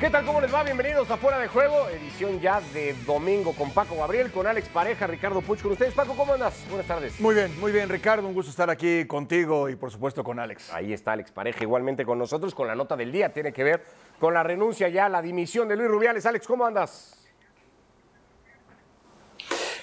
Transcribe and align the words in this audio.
¿Qué 0.00 0.08
tal? 0.08 0.24
¿Cómo 0.24 0.40
les 0.40 0.52
va? 0.52 0.62
Bienvenidos 0.62 1.10
a 1.10 1.18
Fuera 1.18 1.38
de 1.38 1.46
Juego, 1.46 1.86
edición 1.90 2.40
ya 2.40 2.62
de 2.72 2.94
domingo 3.04 3.52
con 3.52 3.70
Paco 3.70 3.96
Gabriel, 3.96 4.32
con 4.32 4.46
Alex 4.46 4.70
Pareja, 4.70 5.06
Ricardo 5.06 5.42
Puch 5.42 5.60
con 5.60 5.72
ustedes. 5.72 5.92
Paco, 5.92 6.16
¿cómo 6.16 6.32
andas? 6.32 6.64
Buenas 6.70 6.86
tardes. 6.86 7.20
Muy 7.20 7.34
bien, 7.34 7.60
muy 7.60 7.70
bien, 7.70 7.86
Ricardo. 7.86 8.26
Un 8.26 8.32
gusto 8.32 8.50
estar 8.50 8.70
aquí 8.70 9.04
contigo 9.04 9.68
y 9.68 9.76
por 9.76 9.90
supuesto 9.90 10.24
con 10.24 10.38
Alex. 10.38 10.72
Ahí 10.72 10.94
está 10.94 11.12
Alex 11.12 11.32
Pareja, 11.32 11.62
igualmente 11.62 12.06
con 12.06 12.18
nosotros, 12.18 12.54
con 12.54 12.66
la 12.66 12.74
nota 12.74 12.96
del 12.96 13.12
día. 13.12 13.30
Tiene 13.34 13.52
que 13.52 13.62
ver 13.62 13.84
con 14.18 14.32
la 14.32 14.42
renuncia 14.42 14.88
ya, 14.88 15.06
la 15.10 15.20
dimisión 15.20 15.68
de 15.68 15.76
Luis 15.76 15.90
Rubiales. 15.90 16.24
Alex, 16.24 16.46
¿cómo 16.46 16.64
andas? 16.64 17.19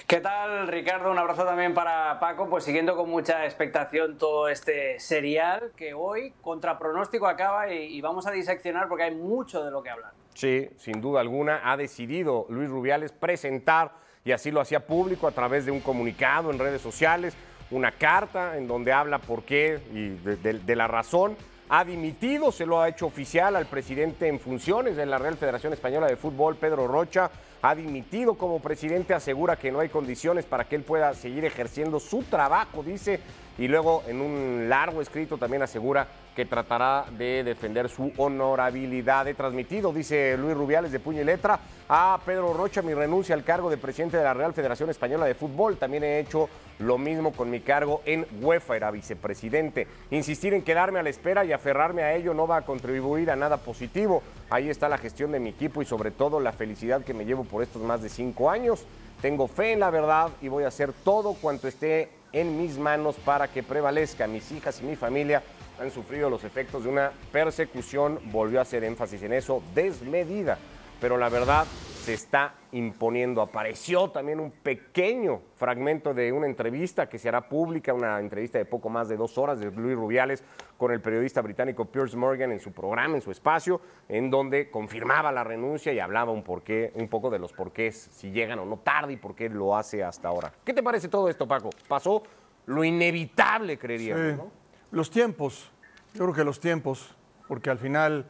¿Qué 0.08 0.22
tal, 0.22 0.68
Ricardo? 0.68 1.10
Un 1.10 1.18
abrazo 1.18 1.44
también 1.44 1.74
para 1.74 2.18
Paco, 2.18 2.48
pues 2.48 2.64
siguiendo 2.64 2.96
con 2.96 3.10
mucha 3.10 3.44
expectación 3.44 4.16
todo 4.16 4.48
este 4.48 4.98
serial 4.98 5.72
que 5.76 5.92
hoy, 5.92 6.32
contra 6.40 6.78
pronóstico, 6.78 7.26
acaba 7.26 7.70
y, 7.70 8.00
vamos 8.00 8.26
a 8.26 8.30
diseccionar 8.30 8.88
porque 8.88 9.04
hay 9.04 9.14
mucho 9.14 9.62
de 9.62 9.70
lo 9.70 9.82
que 9.82 9.90
hablar. 9.90 10.12
Sí, 10.32 10.70
sin 10.78 11.02
duda 11.02 11.20
alguna, 11.20 11.60
ha 11.62 11.76
decidido 11.76 12.46
Luis 12.48 12.70
Rubiales 12.70 13.12
presentar, 13.12 13.92
y 14.24 14.32
así 14.32 14.50
lo 14.50 14.62
hacía 14.62 14.86
público 14.86 15.28
a 15.28 15.32
través 15.32 15.66
de 15.66 15.72
un 15.72 15.80
comunicado 15.80 16.50
en 16.50 16.58
redes 16.58 16.80
sociales, 16.80 17.36
una 17.70 17.92
carta 17.92 18.56
en 18.56 18.66
donde 18.66 18.94
habla 18.94 19.18
por 19.18 19.42
qué 19.42 19.78
y 19.92 20.08
de, 20.24 20.36
de, 20.36 20.54
de 20.54 20.74
la 20.74 20.88
razón. 20.88 21.36
Ha 21.68 21.84
dimitido, 21.84 22.50
se 22.50 22.64
lo 22.64 22.80
ha 22.80 22.88
hecho 22.88 23.04
oficial 23.04 23.56
al 23.56 23.66
presidente 23.66 24.26
en 24.26 24.40
funciones 24.40 24.96
de 24.96 25.04
la 25.04 25.18
Real 25.18 25.36
Federación 25.36 25.74
Española 25.74 26.06
de 26.06 26.16
Fútbol, 26.16 26.56
Pedro 26.56 26.88
Rocha, 26.88 27.30
ha 27.62 27.74
dimitido 27.74 28.34
como 28.34 28.60
presidente, 28.60 29.14
asegura 29.14 29.56
que 29.56 29.72
no 29.72 29.80
hay 29.80 29.88
condiciones 29.88 30.44
para 30.44 30.64
que 30.64 30.76
él 30.76 30.82
pueda 30.82 31.14
seguir 31.14 31.44
ejerciendo 31.44 32.00
su 32.00 32.22
trabajo, 32.22 32.82
dice, 32.82 33.20
y 33.58 33.66
luego 33.66 34.04
en 34.06 34.20
un 34.20 34.68
largo 34.68 35.02
escrito 35.02 35.36
también 35.36 35.62
asegura 35.62 36.06
que 36.34 36.46
tratará 36.46 37.04
de 37.18 37.42
defender 37.42 37.88
su 37.88 38.12
honorabilidad. 38.16 39.26
He 39.26 39.34
transmitido, 39.34 39.92
dice 39.92 40.36
Luis 40.38 40.56
Rubiales 40.56 40.92
de 40.92 41.00
puño 41.00 41.20
y 41.20 41.24
letra, 41.24 41.58
a 41.88 42.20
Pedro 42.24 42.54
Rocha 42.54 42.80
mi 42.80 42.94
renuncia 42.94 43.34
al 43.34 43.42
cargo 43.42 43.68
de 43.68 43.76
presidente 43.76 44.16
de 44.16 44.22
la 44.22 44.34
Real 44.34 44.54
Federación 44.54 44.88
Española 44.88 45.26
de 45.26 45.34
Fútbol. 45.34 45.76
También 45.76 46.04
he 46.04 46.20
hecho 46.20 46.48
lo 46.78 46.96
mismo 46.96 47.32
con 47.32 47.50
mi 47.50 47.58
cargo 47.58 48.02
en 48.04 48.24
UEFA, 48.40 48.76
era 48.76 48.92
vicepresidente. 48.92 49.88
Insistir 50.12 50.54
en 50.54 50.62
quedarme 50.62 51.00
a 51.00 51.02
la 51.02 51.10
espera 51.10 51.44
y 51.44 51.52
aferrarme 51.52 52.02
a 52.02 52.14
ello 52.14 52.34
no 52.34 52.46
va 52.46 52.58
a 52.58 52.64
contribuir 52.64 53.32
a 53.32 53.36
nada 53.36 53.56
positivo. 53.56 54.22
Ahí 54.48 54.70
está 54.70 54.88
la 54.88 54.98
gestión 54.98 55.32
de 55.32 55.40
mi 55.40 55.50
equipo 55.50 55.82
y 55.82 55.86
sobre 55.86 56.12
todo 56.12 56.38
la 56.38 56.52
felicidad 56.52 57.02
que 57.02 57.14
me 57.14 57.24
llevo 57.24 57.42
por 57.42 57.64
estos 57.64 57.82
más 57.82 58.00
de 58.00 58.08
cinco 58.08 58.48
años. 58.48 58.86
Tengo 59.20 59.48
fe 59.48 59.72
en 59.72 59.80
la 59.80 59.90
verdad 59.90 60.30
y 60.40 60.46
voy 60.46 60.62
a 60.62 60.68
hacer 60.68 60.92
todo 60.92 61.34
cuanto 61.34 61.66
esté 61.66 62.10
en 62.32 62.60
mis 62.60 62.78
manos 62.78 63.16
para 63.16 63.48
que 63.48 63.62
prevalezca. 63.62 64.26
Mis 64.26 64.50
hijas 64.52 64.80
y 64.80 64.84
mi 64.84 64.96
familia 64.96 65.42
han 65.80 65.90
sufrido 65.90 66.28
los 66.28 66.44
efectos 66.44 66.84
de 66.84 66.90
una 66.90 67.12
persecución, 67.32 68.20
volvió 68.26 68.58
a 68.58 68.62
hacer 68.62 68.84
énfasis 68.84 69.22
en 69.22 69.32
eso, 69.32 69.62
desmedida. 69.74 70.58
Pero 71.00 71.16
la 71.16 71.28
verdad 71.28 71.66
se 71.98 72.14
está 72.14 72.54
imponiendo. 72.72 73.42
Apareció 73.42 74.10
también 74.10 74.40
un 74.40 74.50
pequeño 74.50 75.40
fragmento 75.56 76.14
de 76.14 76.32
una 76.32 76.46
entrevista 76.46 77.08
que 77.08 77.18
se 77.18 77.28
hará 77.28 77.48
pública, 77.48 77.92
una 77.92 78.18
entrevista 78.20 78.58
de 78.58 78.64
poco 78.64 78.88
más 78.88 79.08
de 79.08 79.16
dos 79.16 79.36
horas 79.38 79.58
de 79.60 79.70
Luis 79.70 79.96
Rubiales 79.96 80.42
con 80.76 80.92
el 80.92 81.00
periodista 81.00 81.40
británico 81.42 81.84
Piers 81.86 82.14
Morgan 82.14 82.52
en 82.52 82.60
su 82.60 82.72
programa, 82.72 83.16
en 83.16 83.20
su 83.22 83.30
espacio, 83.30 83.80
en 84.08 84.30
donde 84.30 84.70
confirmaba 84.70 85.32
la 85.32 85.44
renuncia 85.44 85.92
y 85.92 85.98
hablaba 85.98 86.32
un, 86.32 86.42
porqué, 86.42 86.92
un 86.94 87.08
poco 87.08 87.30
de 87.30 87.38
los 87.38 87.52
porqués, 87.52 88.08
si 88.12 88.30
llegan 88.30 88.58
o 88.60 88.64
no 88.64 88.78
tarde 88.78 89.14
y 89.14 89.16
por 89.16 89.34
qué 89.34 89.48
lo 89.48 89.76
hace 89.76 90.04
hasta 90.04 90.28
ahora. 90.28 90.52
¿Qué 90.64 90.72
te 90.72 90.82
parece 90.82 91.08
todo 91.08 91.28
esto, 91.28 91.46
Paco? 91.48 91.70
Pasó 91.88 92.22
lo 92.66 92.84
inevitable, 92.84 93.78
creeríamos, 93.78 94.26
Sí. 94.30 94.36
¿no? 94.36 94.50
Los 94.90 95.10
tiempos, 95.10 95.70
yo 96.14 96.24
creo 96.24 96.34
que 96.34 96.44
los 96.44 96.60
tiempos, 96.60 97.14
porque 97.46 97.70
al 97.70 97.78
final, 97.78 98.26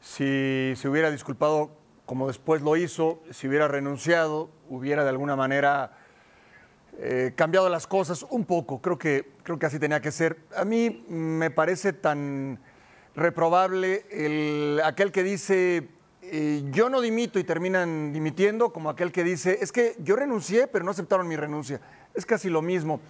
si 0.00 0.72
se 0.76 0.88
hubiera 0.88 1.10
disculpado 1.10 1.70
como 2.06 2.28
después 2.28 2.62
lo 2.62 2.76
hizo, 2.76 3.20
si 3.30 3.48
hubiera 3.48 3.68
renunciado, 3.68 4.48
hubiera 4.70 5.02
de 5.02 5.10
alguna 5.10 5.36
manera 5.36 5.98
eh, 6.98 7.32
cambiado 7.36 7.68
las 7.68 7.86
cosas 7.86 8.24
un 8.30 8.44
poco. 8.44 8.80
Creo 8.80 8.96
que, 8.96 9.32
creo 9.42 9.58
que 9.58 9.66
así 9.66 9.78
tenía 9.78 10.00
que 10.00 10.12
ser. 10.12 10.38
A 10.56 10.64
mí 10.64 11.04
me 11.08 11.50
parece 11.50 11.92
tan 11.92 12.60
reprobable 13.14 14.06
el, 14.10 14.80
aquel 14.84 15.10
que 15.10 15.22
dice 15.22 15.88
eh, 16.22 16.64
yo 16.70 16.90
no 16.90 17.00
dimito 17.00 17.38
y 17.38 17.44
terminan 17.44 18.12
dimitiendo, 18.12 18.72
como 18.72 18.90
aquel 18.90 19.12
que 19.12 19.22
dice 19.22 19.58
es 19.60 19.70
que 19.70 19.94
yo 19.98 20.16
renuncié, 20.16 20.66
pero 20.66 20.84
no 20.84 20.92
aceptaron 20.92 21.28
mi 21.28 21.36
renuncia. 21.36 21.80
Es 22.14 22.24
casi 22.24 22.48
lo 22.48 22.62
mismo. 22.62 23.00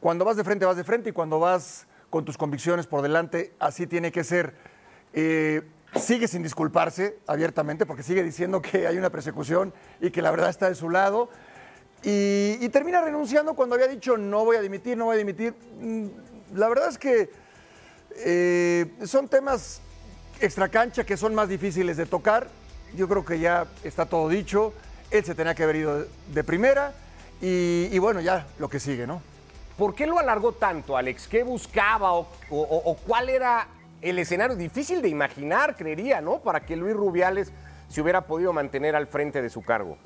Cuando 0.00 0.24
vas 0.24 0.36
de 0.36 0.44
frente, 0.44 0.64
vas 0.64 0.76
de 0.76 0.84
frente 0.84 1.10
y 1.10 1.12
cuando 1.12 1.38
vas 1.38 1.86
con 2.10 2.24
tus 2.24 2.38
convicciones 2.38 2.86
por 2.86 3.02
delante, 3.02 3.52
así 3.58 3.86
tiene 3.86 4.10
que 4.10 4.24
ser. 4.24 4.54
Eh, 5.12 5.62
sigue 5.96 6.28
sin 6.28 6.42
disculparse 6.42 7.18
abiertamente 7.26 7.86
porque 7.86 8.02
sigue 8.02 8.22
diciendo 8.22 8.60
que 8.60 8.86
hay 8.86 8.98
una 8.98 9.10
persecución 9.10 9.72
y 10.00 10.10
que 10.10 10.22
la 10.22 10.30
verdad 10.30 10.50
está 10.50 10.68
de 10.68 10.74
su 10.74 10.90
lado. 10.90 11.30
Y, 12.02 12.68
termina 12.68 13.00
renunciando 13.00 13.54
cuando 13.54 13.74
había 13.74 13.88
dicho 13.88 14.16
no 14.16 14.44
voy 14.44 14.56
a 14.56 14.60
dimitir, 14.60 14.96
no 14.96 15.06
voy 15.06 15.16
a 15.16 15.18
dimitir. 15.18 15.54
Mm, 15.80 16.06
La 16.54 16.68
verdad 16.68 16.88
es 16.88 16.98
que 16.98 17.30
eh, 18.24 18.86
son 19.04 19.28
temas 19.28 19.80
extracancha 20.40 21.04
que 21.04 21.16
son 21.16 21.34
más 21.34 21.48
difíciles 21.48 21.96
de 21.96 22.06
tocar. 22.06 22.48
Yo 22.94 23.08
creo 23.08 23.24
que 23.24 23.38
ya 23.40 23.66
está 23.82 24.06
todo 24.06 24.28
dicho. 24.28 24.72
Él 25.10 25.24
se 25.24 25.34
tenía 25.34 25.54
que 25.54 25.64
haber 25.64 25.76
ido 25.76 26.06
de, 26.28 26.44
primera 26.44 26.92
y, 27.40 27.98
bueno, 27.98 28.20
ya 28.20 28.46
lo 28.58 28.68
que 28.68 28.78
sigue, 28.78 29.06
¿no? 29.06 29.22
¿Por 29.76 29.94
qué 29.94 30.06
lo 30.06 30.18
alargó 30.18 30.52
tanto, 30.52 30.96
Alex? 30.96 31.28
¿Qué 31.28 31.42
buscaba 31.42 32.12
o 32.12 32.96
cuál 33.06 33.28
era 33.30 33.68
el 34.02 34.18
escenario? 34.18 34.56
Difícil 34.56 35.02
de 35.02 35.08
imaginar, 35.08 35.76
creería, 35.76 36.20
¿no? 36.20 36.40
Para 36.40 36.60
que 36.60 36.76
Luis 36.76 36.94
Rubiales 36.94 37.52
se 37.88 38.00
hubiera 38.00 38.22
podido 38.22 38.52
mantener 38.52 38.94
al 38.96 39.06
frente 39.06 39.42
de 39.42 39.50
su 39.50 39.62
cargo. 39.62 39.98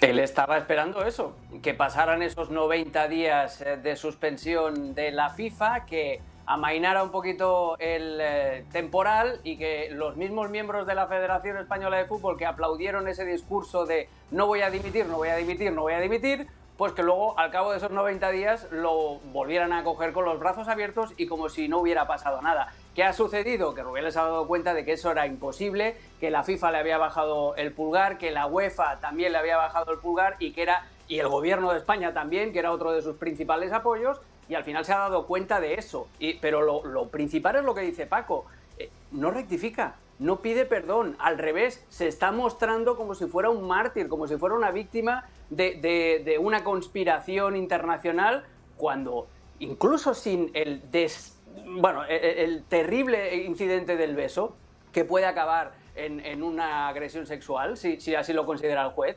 Él 0.00 0.18
estaba 0.18 0.56
esperando 0.56 1.04
eso, 1.04 1.36
que 1.62 1.74
pasaran 1.74 2.22
esos 2.22 2.50
90 2.50 3.08
días 3.08 3.60
eh, 3.60 3.76
de 3.76 3.96
suspensión 3.96 4.94
de 4.94 5.10
la 5.10 5.28
FIFA, 5.28 5.84
que 5.84 6.22
amainara 6.46 7.02
un 7.02 7.10
poquito 7.10 7.76
el 7.78 8.18
eh, 8.20 8.64
temporal 8.72 9.40
y 9.44 9.58
que 9.58 9.90
los 9.90 10.16
mismos 10.16 10.48
miembros 10.48 10.86
de 10.86 10.94
la 10.94 11.06
Federación 11.06 11.58
Española 11.58 11.98
de 11.98 12.06
Fútbol 12.06 12.38
que 12.38 12.46
aplaudieron 12.46 13.08
ese 13.08 13.26
discurso 13.26 13.84
de 13.84 14.08
no 14.30 14.46
voy 14.46 14.62
a 14.62 14.70
dimitir, 14.70 15.06
no 15.06 15.18
voy 15.18 15.28
a 15.28 15.36
dimitir, 15.36 15.70
no 15.70 15.82
voy 15.82 15.92
a 15.92 16.00
dimitir, 16.00 16.48
pues 16.80 16.94
que 16.94 17.02
luego 17.02 17.38
al 17.38 17.50
cabo 17.50 17.72
de 17.72 17.76
esos 17.76 17.90
90 17.90 18.30
días 18.30 18.66
lo 18.70 19.18
volvieran 19.34 19.74
a 19.74 19.84
coger 19.84 20.14
con 20.14 20.24
los 20.24 20.38
brazos 20.38 20.66
abiertos 20.66 21.12
y 21.18 21.26
como 21.26 21.50
si 21.50 21.68
no 21.68 21.76
hubiera 21.76 22.06
pasado 22.06 22.40
nada. 22.40 22.72
¿Qué 22.94 23.04
ha 23.04 23.12
sucedido? 23.12 23.74
Que 23.74 23.82
Rubiales 23.82 24.16
ha 24.16 24.22
dado 24.22 24.46
cuenta 24.46 24.72
de 24.72 24.82
que 24.86 24.92
eso 24.92 25.10
era 25.10 25.26
imposible, 25.26 25.98
que 26.20 26.30
la 26.30 26.42
FIFA 26.42 26.72
le 26.72 26.78
había 26.78 26.96
bajado 26.96 27.54
el 27.56 27.74
pulgar, 27.74 28.16
que 28.16 28.30
la 28.30 28.46
UEFA 28.46 28.98
también 28.98 29.32
le 29.32 29.36
había 29.36 29.58
bajado 29.58 29.92
el 29.92 29.98
pulgar 29.98 30.36
y 30.38 30.52
que 30.52 30.62
era 30.62 30.86
y 31.06 31.18
el 31.18 31.28
gobierno 31.28 31.70
de 31.70 31.76
España 31.76 32.14
también, 32.14 32.50
que 32.50 32.60
era 32.60 32.72
otro 32.72 32.92
de 32.92 33.02
sus 33.02 33.16
principales 33.16 33.74
apoyos, 33.74 34.18
y 34.48 34.54
al 34.54 34.64
final 34.64 34.82
se 34.86 34.94
ha 34.94 35.00
dado 35.00 35.26
cuenta 35.26 35.60
de 35.60 35.74
eso. 35.74 36.08
Pero 36.40 36.62
lo, 36.62 36.86
lo 36.86 37.08
principal 37.08 37.56
es 37.56 37.62
lo 37.62 37.74
que 37.74 37.82
dice 37.82 38.06
Paco, 38.06 38.46
eh, 38.78 38.88
no 39.10 39.30
rectifica, 39.30 39.96
no 40.20 40.40
pide 40.40 40.66
perdón, 40.66 41.16
al 41.18 41.36
revés, 41.38 41.84
se 41.88 42.06
está 42.06 42.30
mostrando 42.30 42.96
como 42.96 43.14
si 43.14 43.26
fuera 43.26 43.50
un 43.50 43.66
mártir, 43.66 44.06
como 44.08 44.28
si 44.28 44.36
fuera 44.36 44.54
una 44.54 44.70
víctima 44.70 45.24
de, 45.48 46.36
una 46.40 46.62
conspiración 46.62 47.56
internacional, 47.56 48.44
cuando 48.76 49.26
incluso 49.58 50.14
sin 50.14 50.50
el, 50.54 50.90
des- 50.92 51.36
bueno, 51.80 52.04
el, 52.04 52.22
el 52.24 52.62
terrible 52.64 53.34
incidente 53.34 53.96
del 53.96 54.14
beso, 54.14 54.54
que 54.92 55.04
puede 55.04 55.26
acabar 55.26 55.72
en, 55.96 56.42
una 56.42 56.88
agresión 56.88 57.26
sexual, 57.26 57.76
si, 57.76 58.14
así 58.14 58.32
lo 58.32 58.46
considera 58.46 58.82
el 58.84 58.90
juez, 58.90 59.16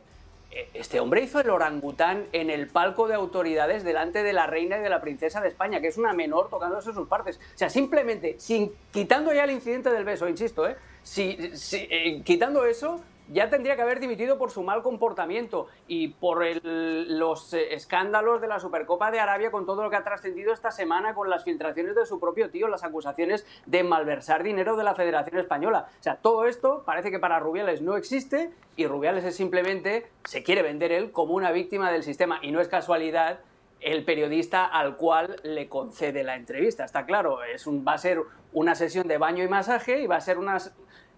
eh, 0.52 0.70
este 0.74 1.00
hombre 1.00 1.22
hizo 1.22 1.40
el 1.40 1.50
orangután 1.50 2.26
en 2.32 2.50
el 2.50 2.68
palco 2.68 3.08
de 3.08 3.16
autoridades 3.16 3.84
delante 3.84 4.22
de 4.24 4.34
la 4.34 4.48
reina 4.48 4.78
y 4.78 4.82
de 4.82 4.90
la 4.90 5.02
princesa 5.02 5.42
de 5.42 5.48
España, 5.48 5.82
que 5.82 5.88
es 5.88 5.98
una 5.98 6.14
menor 6.14 6.50
tocándose 6.50 6.94
sus 6.94 7.08
partes. 7.08 7.38
O 7.38 7.58
sea, 7.58 7.70
simplemente, 7.70 8.36
sin, 8.40 8.72
quitando 8.92 9.34
ya 9.34 9.46
el 9.46 9.52
incidente 9.52 9.90
del 9.92 10.06
beso, 10.06 10.30
insisto, 10.30 10.68
¿eh? 10.68 10.76
Si, 11.04 11.56
si, 11.56 11.88
eh, 11.90 12.22
quitando 12.24 12.66
eso, 12.66 13.02
ya 13.30 13.50
tendría 13.50 13.76
que 13.76 13.82
haber 13.82 14.00
dimitido 14.00 14.38
por 14.38 14.52
su 14.52 14.64
mal 14.64 14.82
comportamiento 14.84 15.68
y 15.88 16.10
por 16.10 16.44
los 16.64 17.54
eh, 17.54 17.74
escándalos 17.74 18.42
de 18.42 18.48
la 18.48 18.60
Supercopa 18.60 19.12
de 19.12 19.20
Arabia 19.20 19.52
con 19.52 19.66
todo 19.66 19.84
lo 19.84 19.90
que 19.90 19.96
ha 19.96 20.04
trascendido 20.04 20.54
esta 20.54 20.72
semana 20.72 21.14
con 21.14 21.30
las 21.30 21.44
filtraciones 21.44 21.96
de 21.96 22.06
su 22.06 22.20
propio 22.20 22.50
tío, 22.50 22.68
las 22.68 22.84
acusaciones 22.84 23.46
de 23.66 23.84
malversar 23.84 24.44
dinero 24.44 24.76
de 24.76 24.84
la 24.84 24.96
Federación 24.96 25.40
Española. 25.40 25.88
O 26.00 26.04
sea, 26.04 26.18
todo 26.18 26.46
esto 26.46 26.84
parece 26.86 27.12
que 27.12 27.20
para 27.20 27.40
Rubiales 27.40 27.82
no 27.82 27.96
existe 27.96 28.52
y 28.76 28.88
Rubiales 28.88 29.24
es 29.24 29.36
simplemente, 29.36 30.08
se 30.26 30.44
quiere 30.44 30.62
vender 30.62 30.92
él 30.92 31.12
como 31.12 31.34
una 31.34 31.52
víctima 31.52 31.92
del 31.92 32.04
sistema 32.04 32.40
y 32.42 32.52
no 32.52 32.60
es 32.60 32.68
casualidad 32.68 33.40
el 33.80 34.06
periodista 34.06 34.66
al 34.66 34.96
cual 34.96 35.36
le 35.44 35.68
concede 35.68 36.24
la 36.24 36.36
entrevista. 36.36 36.86
Está 36.86 37.06
claro, 37.06 37.44
es 37.44 37.68
va 37.68 37.94
a 37.94 37.98
ser 37.98 38.22
una 38.54 38.76
sesión 38.76 39.08
de 39.08 39.18
baño 39.18 39.44
y 39.44 39.48
masaje 39.48 40.02
y 40.02 40.08
va 40.08 40.18
a 40.18 40.22
ser 40.22 40.38
unas, 40.38 40.74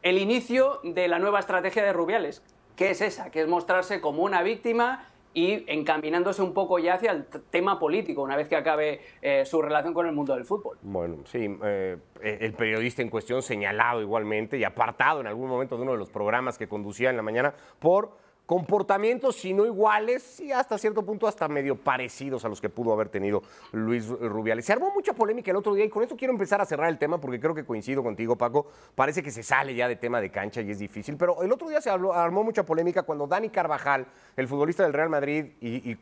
el 0.05 0.19
inicio 0.19 0.81
de 0.83 1.07
la 1.07 1.17
nueva 1.17 1.39
estrategia 1.39 1.83
de 1.83 1.91
Rubiales. 1.91 2.43
¿Qué 2.75 2.91
es 2.91 3.01
esa? 3.01 3.31
Que 3.31 3.41
es 3.41 3.47
mostrarse 3.47 4.01
como 4.01 4.21
una 4.21 4.43
víctima 4.43 5.09
y 5.33 5.65
encaminándose 5.67 6.43
un 6.43 6.53
poco 6.53 6.77
ya 6.77 6.93
hacia 6.93 7.11
el 7.11 7.25
tema 7.49 7.79
político 7.79 8.21
una 8.21 8.35
vez 8.35 8.47
que 8.47 8.55
acabe 8.55 9.01
eh, 9.23 9.45
su 9.45 9.63
relación 9.63 9.95
con 9.95 10.05
el 10.05 10.13
mundo 10.13 10.35
del 10.35 10.45
fútbol. 10.45 10.77
Bueno, 10.83 11.25
sí, 11.25 11.57
eh, 11.63 11.97
el 12.21 12.53
periodista 12.53 13.01
en 13.01 13.09
cuestión 13.09 13.41
señalado 13.41 13.99
igualmente 13.99 14.59
y 14.59 14.63
apartado 14.63 15.21
en 15.21 15.27
algún 15.27 15.49
momento 15.49 15.75
de 15.75 15.81
uno 15.81 15.93
de 15.93 15.97
los 15.97 16.11
programas 16.11 16.59
que 16.59 16.67
conducía 16.67 17.09
en 17.09 17.17
la 17.17 17.23
mañana 17.23 17.55
por 17.79 18.11
comportamientos, 18.45 19.35
si 19.35 19.53
no 19.53 19.65
iguales, 19.65 20.39
y 20.39 20.51
hasta 20.51 20.77
cierto 20.77 21.03
punto 21.03 21.27
hasta 21.27 21.47
medio 21.47 21.75
parecidos 21.75 22.45
a 22.45 22.49
los 22.49 22.61
que 22.61 22.69
pudo 22.69 22.93
haber 22.93 23.09
tenido 23.09 23.41
Luis 23.71 24.07
Rubiales. 24.07 24.65
Se 24.65 24.73
armó 24.73 24.91
mucha 24.91 25.13
polémica 25.13 25.51
el 25.51 25.57
otro 25.57 25.73
día 25.73 25.85
y 25.85 25.89
con 25.89 26.03
esto 26.03 26.15
quiero 26.15 26.33
empezar 26.33 26.61
a 26.61 26.65
cerrar 26.65 26.89
el 26.89 26.97
tema 26.97 27.19
porque 27.19 27.39
creo 27.39 27.55
que 27.55 27.65
coincido 27.65 28.03
contigo, 28.03 28.35
Paco. 28.35 28.67
Parece 28.93 29.23
que 29.23 29.31
se 29.31 29.43
sale 29.43 29.73
ya 29.73 29.87
de 29.87 29.95
tema 29.95 30.21
de 30.21 30.29
cancha 30.29 30.61
y 30.61 30.71
es 30.71 30.79
difícil, 30.79 31.17
pero 31.17 31.41
el 31.41 31.51
otro 31.51 31.69
día 31.69 31.81
se 31.81 31.89
armó 31.89 32.43
mucha 32.43 32.63
polémica 32.63 33.03
cuando 33.03 33.27
Dani 33.27 33.49
Carvajal, 33.49 34.05
el 34.35 34.47
futbolista 34.47 34.83
del 34.83 34.93
Real 34.93 35.09
Madrid 35.09 35.45
y, 35.61 35.97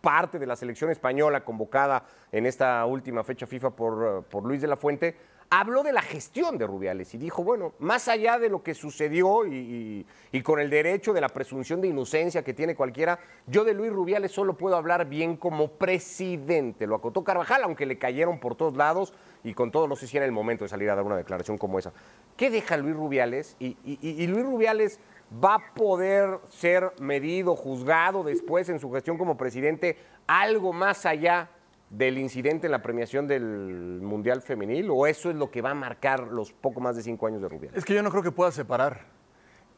parte 0.00 0.38
de 0.38 0.46
la 0.46 0.54
selección 0.54 0.92
española 0.92 1.44
convocada 1.44 2.04
en 2.30 2.46
esta 2.46 2.86
última 2.86 3.24
fecha 3.24 3.48
FIFA 3.48 3.70
por, 3.70 4.22
por 4.30 4.44
Luis 4.44 4.62
de 4.62 4.68
la 4.68 4.76
Fuente, 4.76 5.16
habló 5.50 5.82
de 5.82 5.92
la 5.92 6.02
gestión 6.02 6.58
de 6.58 6.66
Rubiales 6.66 7.14
y 7.14 7.18
dijo, 7.18 7.42
bueno, 7.42 7.72
más 7.78 8.08
allá 8.08 8.38
de 8.38 8.48
lo 8.48 8.62
que 8.62 8.74
sucedió 8.74 9.46
y, 9.46 10.04
con 10.42 10.60
el 10.60 10.70
derecho 10.70 11.12
de 11.12 11.20
la 11.20 11.28
presunción 11.28 11.80
de 11.80 11.88
inocencia 11.88 12.42
que 12.42 12.54
tiene 12.54 12.74
cualquiera, 12.74 13.18
yo 13.46 13.64
de 13.64 13.74
Luis 13.74 13.92
Rubiales 13.92 14.32
solo 14.32 14.56
puedo 14.56 14.76
hablar 14.76 15.08
bien 15.08 15.36
como 15.36 15.68
presidente. 15.72 16.86
Lo 16.86 16.96
acotó 16.96 17.24
Carvajal, 17.24 17.64
aunque 17.64 17.86
le 17.86 17.98
cayeron 17.98 18.38
por 18.38 18.54
todos 18.54 18.76
lados 18.76 19.14
y 19.42 19.54
con 19.54 19.70
todo 19.70 19.88
no 19.88 19.96
sé 19.96 20.06
si 20.06 20.16
era 20.16 20.26
el 20.26 20.32
momento 20.32 20.64
de 20.64 20.68
salir 20.68 20.90
a 20.90 20.94
dar 20.94 21.04
una 21.04 21.16
declaración 21.16 21.58
como 21.58 21.78
esa. 21.78 21.92
¿Qué 22.36 22.50
deja 22.50 22.76
Luis 22.76 22.94
Rubiales? 22.94 23.56
Y, 23.58 23.76
y 23.84 24.26
Luis 24.26 24.44
Rubiales 24.44 25.00
va 25.32 25.54
a 25.56 25.74
poder 25.74 26.38
ser 26.48 26.92
medido, 27.00 27.56
juzgado 27.56 28.22
después 28.22 28.68
en 28.68 28.78
su 28.78 28.90
gestión 28.90 29.18
como 29.18 29.36
presidente 29.36 29.98
algo 30.26 30.72
más 30.72 31.06
allá 31.06 31.50
del 31.90 32.18
incidente 32.18 32.66
en 32.66 32.72
la 32.72 32.82
premiación 32.82 33.26
del 33.26 34.00
Mundial 34.02 34.42
Femenil 34.42 34.88
o 34.90 35.06
eso 35.06 35.30
es 35.30 35.36
lo 35.36 35.50
que 35.50 35.62
va 35.62 35.70
a 35.70 35.74
marcar 35.74 36.28
los 36.28 36.52
poco 36.52 36.80
más 36.80 36.96
de 36.96 37.02
cinco 37.02 37.26
años 37.26 37.40
de 37.40 37.48
Rubiales? 37.48 37.78
Es 37.78 37.84
que 37.84 37.94
yo 37.94 38.02
no 38.02 38.10
creo 38.10 38.22
que 38.22 38.32
pueda 38.32 38.52
separar 38.52 39.06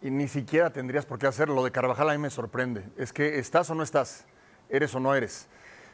y 0.02 0.10
ni 0.10 0.28
siquiera 0.28 0.70
tendrías 0.70 1.06
por 1.06 1.18
qué 1.18 1.26
hacerlo. 1.26 1.54
Lo 1.54 1.64
de 1.64 1.70
Carvajal 1.70 2.08
a 2.08 2.12
mí 2.12 2.18
me 2.18 2.30
sorprende. 2.30 2.84
Es 2.96 3.12
que 3.12 3.38
estás 3.38 3.70
o 3.70 3.74
no 3.74 3.82
estás, 3.82 4.26
eres 4.68 4.94
o 4.94 5.00
no 5.00 5.14
eres. 5.14 5.48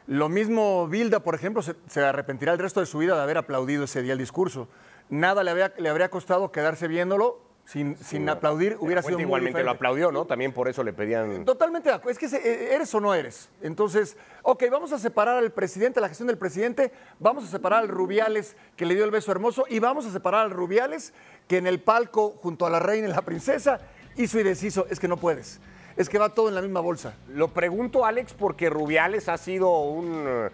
Lo 0.07 0.29
mismo 0.29 0.87
Bilda, 0.87 1.19
por 1.19 1.35
ejemplo, 1.35 1.61
se, 1.61 2.01
arrepentirá 2.01 2.53
el 2.53 2.59
resto 2.59 2.79
de 2.79 2.85
su 2.85 2.97
vida 2.99 3.15
de 3.15 3.21
haber 3.21 3.37
aplaudido 3.37 3.83
ese 3.83 4.01
día 4.01 4.13
el 4.13 4.19
discurso. 4.19 4.69
Nada 5.09 5.43
le, 5.43 5.71
le 5.77 5.89
habría 5.89 6.09
costado 6.09 6.51
quedarse 6.51 6.87
viéndolo 6.87 7.46
sin, 7.67 8.29
aplaudir 8.29 8.77
hubiera 8.79 9.01
sido 9.01 9.17
muy 9.17 9.23
igualmente 9.23 9.61
lo 9.61 9.71
aplaudió, 9.71 10.09
¿no? 10.09 10.23
También 10.23 10.53
por 10.53 10.69
eso 10.69 10.83
le 10.83 10.93
pedían. 10.93 11.43
Totalmente 11.43 11.91
Es 12.09 12.17
que 12.17 12.27
eh, 12.27 12.73
eres 12.73 12.95
o 12.95 13.01
no 13.01 13.13
eres. 13.13 13.49
Entonces, 13.61 14.15
ok, 14.43 14.63
vamos 14.71 14.93
a 14.93 14.99
separar 14.99 15.35
al 15.35 15.51
presidente, 15.51 15.99
la 15.99 16.07
gestión 16.07 16.27
del 16.27 16.37
presidente, 16.37 16.93
vamos 17.19 17.43
a 17.43 17.47
separar 17.47 17.81
al 17.81 17.89
Rubiales 17.89 18.55
que 18.77 18.85
le 18.85 18.95
dio 18.95 19.03
el 19.03 19.11
beso 19.11 19.33
hermoso 19.33 19.65
y 19.67 19.79
vamos 19.79 20.05
a 20.05 20.11
separar 20.11 20.45
al 20.45 20.51
Rubiales 20.51 21.13
que 21.49 21.57
en 21.57 21.67
el 21.67 21.81
palco 21.81 22.29
junto 22.41 22.65
a 22.65 22.69
la 22.69 22.79
reina 22.79 23.09
y 23.09 23.11
la 23.11 23.21
princesa 23.23 23.81
hizo 24.15 24.39
y 24.39 24.43
deshizo. 24.43 24.87
Es 24.89 24.97
que 24.97 25.09
no 25.09 25.17
puedes. 25.17 25.59
Es 25.97 26.07
que 26.07 26.17
va 26.19 26.29
todo 26.29 26.47
en 26.47 26.55
la 26.55 26.61
misma 26.61 26.79
bolsa. 26.79 27.15
Lo 27.27 27.49
pregunto, 27.49 28.05
Alex, 28.05 28.33
porque 28.33 28.69
Rubiales 28.69 29.27
ha 29.27 29.37
sido 29.37 29.77
un 29.81 30.49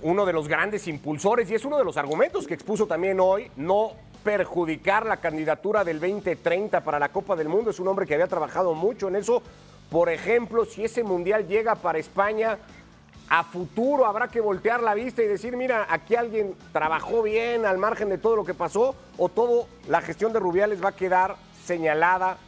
uno 0.00 0.24
de 0.24 0.32
los 0.32 0.48
grandes 0.48 0.88
impulsores 0.88 1.48
y 1.50 1.54
es 1.54 1.64
uno 1.64 1.78
de 1.78 1.84
los 1.84 1.96
argumentos 1.96 2.48
que 2.48 2.54
expuso 2.54 2.88
también 2.88 3.20
hoy. 3.20 3.52
No 3.56 3.92
perjudicar 4.22 5.06
la 5.06 5.18
candidatura 5.18 5.84
del 5.84 6.00
2030 6.00 6.82
para 6.82 6.98
la 6.98 7.10
Copa 7.10 7.36
del 7.36 7.48
Mundo. 7.48 7.70
Es 7.70 7.80
un 7.80 7.88
hombre 7.88 8.06
que 8.06 8.14
había 8.14 8.26
trabajado 8.26 8.74
mucho 8.74 9.08
en 9.08 9.16
eso. 9.16 9.42
Por 9.90 10.08
ejemplo, 10.08 10.64
si 10.64 10.84
ese 10.84 11.02
mundial 11.02 11.46
llega 11.46 11.74
para 11.74 11.98
España, 11.98 12.58
a 13.28 13.44
futuro 13.44 14.06
habrá 14.06 14.28
que 14.28 14.40
voltear 14.40 14.82
la 14.82 14.94
vista 14.94 15.22
y 15.22 15.26
decir, 15.26 15.56
mira, 15.56 15.86
aquí 15.88 16.14
alguien 16.14 16.54
trabajó 16.72 17.22
bien 17.22 17.66
al 17.66 17.78
margen 17.78 18.08
de 18.08 18.18
todo 18.18 18.36
lo 18.36 18.44
que 18.44 18.54
pasó, 18.54 18.94
o 19.18 19.28
todo 19.28 19.66
la 19.88 20.00
gestión 20.00 20.32
de 20.32 20.40
Rubiales 20.40 20.82
va 20.82 20.90
a 20.90 20.96
quedar 20.96 21.36
señalada 21.64 22.38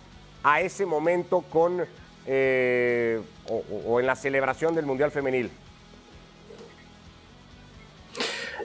a 0.43 0.61
ese 0.61 0.87
momento 0.87 1.43
con 1.51 1.85
eh, 2.27 3.21
o 3.49 4.01
en 4.01 4.07
la 4.07 4.17
celebración 4.17 4.75
del 4.75 4.87
Mundial 4.87 5.11
Femenil. 5.11 5.51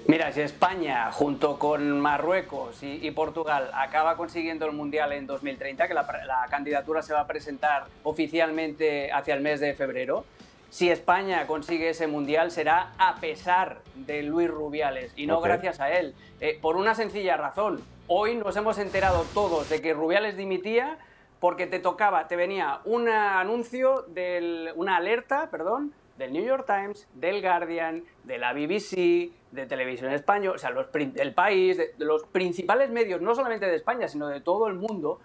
Mira, 0.09 0.31
si 0.31 0.41
España, 0.41 1.11
junto 1.11 1.59
con 1.59 2.01
Marruecos 2.01 2.81
y, 2.81 3.11
Portugal, 3.11 3.69
acaba 3.75 4.17
consiguiendo 4.17 4.65
el 4.65 4.71
Mundial 4.71 5.13
en 5.13 5.27
2030, 5.27 5.87
que 5.87 5.93
la, 5.93 6.47
candidatura 6.49 7.03
se 7.03 7.13
va 7.13 7.19
a 7.19 7.27
presentar 7.27 7.85
oficialmente 8.01 9.11
hacia 9.11 9.35
el 9.35 9.41
mes 9.41 9.59
de 9.59 9.75
febrero, 9.75 10.25
si 10.71 10.89
España 10.89 11.45
consigue 11.45 11.89
ese 11.89 12.07
Mundial 12.07 12.49
será 12.49 12.91
a 12.97 13.17
pesar 13.17 13.81
de 13.93 14.23
Luis 14.23 14.49
Rubiales 14.49 15.13
y 15.15 15.27
no 15.27 15.41
gracias 15.41 15.79
a 15.79 15.91
él. 15.91 16.15
Eh, 16.41 16.57
por 16.59 16.75
una 16.75 16.95
sencilla 16.95 17.37
razón. 17.37 17.79
Hoy 18.07 18.35
nos 18.35 18.57
hemos 18.57 18.79
enterado 18.79 19.27
todos 19.35 19.69
de 19.69 19.79
que 19.79 19.93
Rubiales 19.93 20.35
dimitía 20.35 20.97
porque 21.39 21.67
te 21.67 21.77
tocaba, 21.77 22.27
te 22.27 22.35
venía 22.35 22.79
un 22.83 23.09
anuncio, 23.09 24.05
del, 24.07 24.71
una 24.75 24.97
alerta, 24.97 25.51
perdón, 25.51 25.93
del 26.17 26.33
New 26.33 26.43
York 26.43 26.65
Times, 26.65 27.07
del 27.13 27.43
Guardian, 27.43 28.03
de 28.23 28.37
la 28.39 28.53
BBC, 28.53 29.31
de 29.51 29.65
Televisión 29.65 30.11
Española, 30.11 30.55
o 30.55 30.59
sea, 30.59 30.69
los, 30.69 30.87
el 30.93 31.33
país, 31.33 31.77
de, 31.77 31.93
los 31.97 32.23
principales 32.25 32.89
medios, 32.91 33.21
no 33.21 33.33
solamente 33.35 33.65
de 33.65 33.75
España, 33.75 34.07
sino 34.07 34.27
de 34.27 34.41
todo 34.41 34.67
el 34.67 34.75
mundo, 34.75 35.19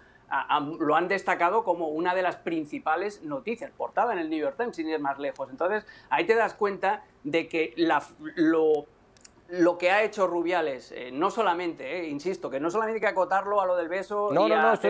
lo 0.79 0.95
han 0.95 1.07
destacado 1.07 1.63
como 1.63 1.89
una 1.89 2.15
de 2.15 2.23
las 2.23 2.37
principales 2.37 3.23
noticias, 3.23 3.71
portada 3.71 4.13
en 4.13 4.19
el 4.19 4.29
New 4.29 4.39
York 4.39 4.55
Times, 4.57 4.75
sin 4.75 4.89
ir 4.89 4.99
más 4.99 5.19
lejos. 5.19 5.49
Entonces, 5.49 5.85
ahí 6.09 6.25
te 6.25 6.35
das 6.35 6.55
cuenta 6.55 7.03
de 7.23 7.47
que 7.47 7.73
lo, 7.77 8.87
lo 9.49 9.77
que 9.77 9.91
ha 9.91 10.03
hecho 10.03 10.25
Rubiales, 10.25 10.91
eh, 10.91 11.11
no 11.11 11.29
solamente, 11.29 11.99
eh, 11.99 12.07
insisto, 12.09 12.49
que 12.49 12.59
no 12.59 12.71
solamente 12.71 12.97
hay 12.97 13.01
que 13.01 13.07
acotarlo 13.07 13.61
a 13.61 13.65
lo 13.65 13.75
del 13.75 13.87
beso 13.87 14.31
y 14.33 14.51
a 14.51 14.73
estoy 14.73 14.89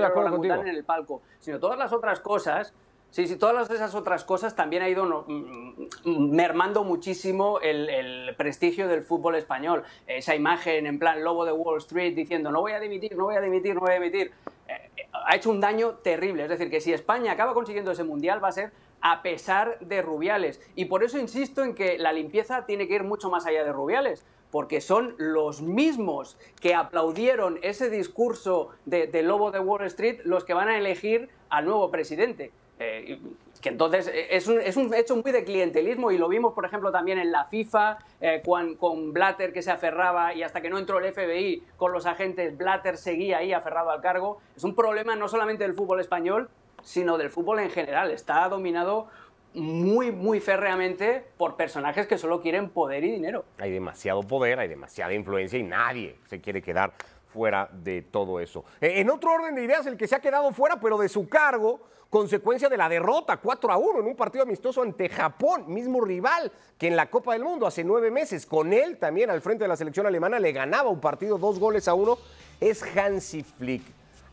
en 0.62 0.67
el 0.67 0.86
palco, 0.86 1.21
sino 1.39 1.60
todas 1.60 1.77
las 1.77 1.91
otras 1.91 2.21
cosas 2.21 2.74
Sí, 3.15 3.27
sí, 3.27 3.38
todas 3.38 3.69
esas 3.69 3.95
otras 3.95 4.25
cosas 4.25 4.57
también 4.57 4.84
ha 4.84 4.89
ido 4.89 5.05
mm, 5.05 5.88
mm, 6.03 6.36
mermando 6.36 6.84
muchísimo 6.84 7.62
el, 7.62 8.36
prestigio 8.36 8.89
del 8.89 9.03
fútbol 9.03 9.36
español. 9.36 9.84
Esa 10.05 10.36
imagen 10.36 10.86
en 10.86 11.00
plan 11.00 11.24
lobo 11.24 11.45
de 11.45 11.53
Wall 11.53 11.77
Street 11.77 12.13
diciendo 12.13 12.51
no 12.51 12.60
voy 12.60 12.74
a 12.74 12.79
dimitir, 12.81 13.15
no 13.15 13.24
voy 13.24 13.38
a 13.38 13.39
dimitir, 13.39 13.74
no 13.74 13.79
voy 13.79 13.91
a 13.91 13.93
dimitir, 13.93 14.34
eh, 14.67 15.07
ha 15.13 15.34
hecho 15.34 15.50
un 15.50 15.62
daño 15.62 15.91
terrible. 16.03 16.43
Es 16.43 16.50
decir, 16.50 16.69
que 16.69 16.81
si 16.81 16.91
España 16.91 17.31
acaba 17.31 17.53
consiguiendo 17.53 17.91
ese 17.91 18.03
mundial 18.03 18.43
va 18.43 18.50
a 18.50 18.51
ser 18.51 18.74
a 19.00 19.22
pesar 19.22 19.79
de 19.79 20.01
Rubiales. 20.01 20.60
Y 20.75 20.84
por 20.84 21.01
eso 21.01 21.17
insisto 21.17 21.63
en 21.63 21.74
que 21.74 21.98
la 21.98 22.12
limpieza 22.12 22.65
tiene 22.65 22.86
que 22.86 22.95
ir 22.95 23.05
mucho 23.05 23.29
más 23.29 23.45
allá 23.45 23.63
de 23.63 23.72
Rubiales 23.72 24.25
porque 24.51 24.81
son 24.81 25.15
los 25.17 25.62
mismos 25.62 26.38
que 26.60 26.75
aplaudieron 26.75 27.60
ese 27.62 27.89
discurso 27.89 28.72
de, 28.86 29.24
Lobo 29.24 29.51
de 29.51 29.60
Wall 29.60 29.86
Street 29.86 30.19
los 30.25 30.43
que 30.43 30.53
van 30.53 30.67
a 30.67 30.77
elegir 30.77 31.29
al 31.50 31.63
nuevo 31.63 31.89
presidente. 31.91 32.51
Eh, 32.77 33.20
que 33.62 33.70
entonces 33.70 34.08
eh, 34.08 34.27
es 34.32 34.48
un, 34.48 34.60
es 34.60 34.75
un, 34.75 34.94
hecho 34.94 35.15
muy 35.15 35.32
de 35.32 35.44
clientelismo 35.44 36.12
y 36.12 36.17
lo 36.17 36.27
vimos, 36.27 36.53
por 36.53 36.65
ejemplo, 36.65 36.91
también 36.91 37.17
en 37.17 37.32
la 37.32 37.46
FIFA, 37.46 37.98
eh, 38.20 38.44
con, 38.46 39.13
Blatter 39.13 39.53
que 39.53 39.62
se 39.62 39.72
aferraba 39.72 40.34
y 40.34 40.44
hasta 40.44 40.62
que 40.62 40.70
no 40.70 40.77
entró 40.77 41.00
el 41.00 41.12
FBI 41.13 41.63
con 41.77 41.91
los 41.91 42.05
agentes, 42.05 42.58
Blatter 42.58 42.98
seguía 42.98 43.38
ahí 43.38 43.53
aferrado 43.53 43.91
al 43.91 44.01
cargo. 44.01 44.39
Es 44.55 44.63
un 44.63 44.75
problema 44.75 45.15
no 45.15 45.27
solamente 45.27 45.63
del 45.63 45.74
fútbol 45.74 46.00
español, 46.00 46.50
sino 46.84 47.17
del 47.17 47.29
fútbol 47.29 47.60
en 47.60 47.70
general. 47.70 48.12
Está 48.12 48.48
dominado 48.50 49.08
muy, 49.53 50.12
muy 50.12 50.41
férreamente 50.41 51.24
por 51.38 51.55
personajes 51.55 52.08
que 52.08 52.17
solo 52.17 52.41
quieren 52.41 52.70
poder 52.70 53.03
y 53.05 53.12
dinero. 53.12 53.46
Hay 53.58 53.72
demasiado 53.72 54.22
poder, 54.22 54.60
hay 54.60 54.67
demasiada 54.67 55.13
influencia 55.13 55.58
y 55.58 55.63
nadie 55.63 56.17
se 56.25 56.41
quiere 56.41 56.62
quedar 56.62 56.91
fuera 57.36 57.70
de 57.70 58.01
todo 58.01 58.39
eso. 58.39 58.63
En 58.80 59.10
otro 59.10 59.34
orden 59.34 59.56
de 59.56 59.63
ideas, 59.65 59.86
el 59.88 59.98
que 59.98 60.08
se 60.08 60.15
ha 60.15 60.22
quedado 60.22 60.54
fuera, 60.54 60.80
pero 60.80 60.98
de 60.98 61.10
su 61.10 61.27
cargo, 61.27 61.82
consecuencia 62.10 62.70
de 62.70 62.77
la 62.77 62.88
derrota 62.88 63.36
4 63.36 63.74
a 63.74 63.77
1 63.77 64.00
en 64.00 64.06
un 64.06 64.15
partido 64.15 64.44
amistoso 64.44 64.82
ante 64.82 65.10
Japón, 65.10 65.65
mismo 65.68 66.00
rival 66.00 66.50
que 66.77 66.88
en 66.88 66.96
la 66.96 67.10
Copa 67.10 67.34
del 67.34 67.44
Mundo 67.44 67.68
hace 67.68 67.84
nueve 67.84 68.10
meses. 68.10 68.46
Con 68.46 68.72
él 68.72 68.98
también 68.98 69.30
al 69.30 69.42
frente 69.42 69.65
de 69.65 69.68
la 69.68 69.75
selección 69.75 70.08
alemana 70.08 70.39
le 70.39 70.54
ganaba 70.54 70.89
un 70.89 71.01
partido 71.01 71.38
dos 71.38 71.60
goles 71.60 71.89
a 71.89 71.94
uno. 71.94 72.18
Es 72.62 72.82
Hansi 72.96 73.44
Flick. 73.44 73.84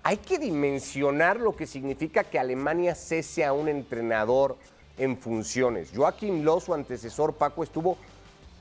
hay 0.04 0.18
que 0.18 0.38
dimensionar 0.38 1.40
lo 1.40 1.56
que 1.56 1.66
significa 1.66 2.22
que 2.22 2.38
Alemania 2.38 2.94
cese 2.94 3.44
a 3.44 3.52
un 3.52 3.68
entrenador 3.68 4.56
en 4.96 5.16
funciones. 5.16 5.90
Joaquín 5.92 6.44
Lowe, 6.44 6.60
su 6.60 6.74
antecesor 6.74 7.34
Paco, 7.34 7.64
estuvo 7.64 7.98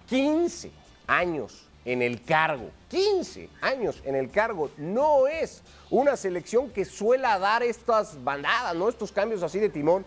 15 0.08 0.72
años 1.06 1.71
en 1.86 2.02
el 2.02 2.24
cargo. 2.24 2.70
15 2.90 3.50
años 3.62 4.02
en 4.06 4.16
el 4.16 4.30
cargo. 4.30 4.70
No 4.78 5.28
es 5.28 5.64
una 5.90 6.16
selección 6.16 6.70
que 6.70 6.86
suela 6.86 7.40
dar 7.40 7.64
estas 7.64 8.24
bandadas, 8.24 8.76
¿no? 8.76 8.90
Estos 8.90 9.12
cambios 9.12 9.44
así 9.44 9.60
de 9.60 9.70
timón 9.70 10.06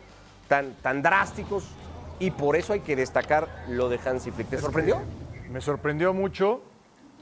tan, 0.48 0.74
tan 0.76 1.02
drásticos. 1.02 1.64
Y 2.18 2.30
por 2.30 2.56
eso 2.56 2.72
hay 2.72 2.80
que 2.80 2.94
destacar 2.94 3.48
lo 3.68 3.88
de 3.88 3.98
Hansi 4.04 4.30
Flick. 4.30 4.48
¿Te 4.48 4.58
sorprendió? 4.58 5.00
Me 5.50 5.60
sorprendió 5.60 6.14
mucho, 6.14 6.62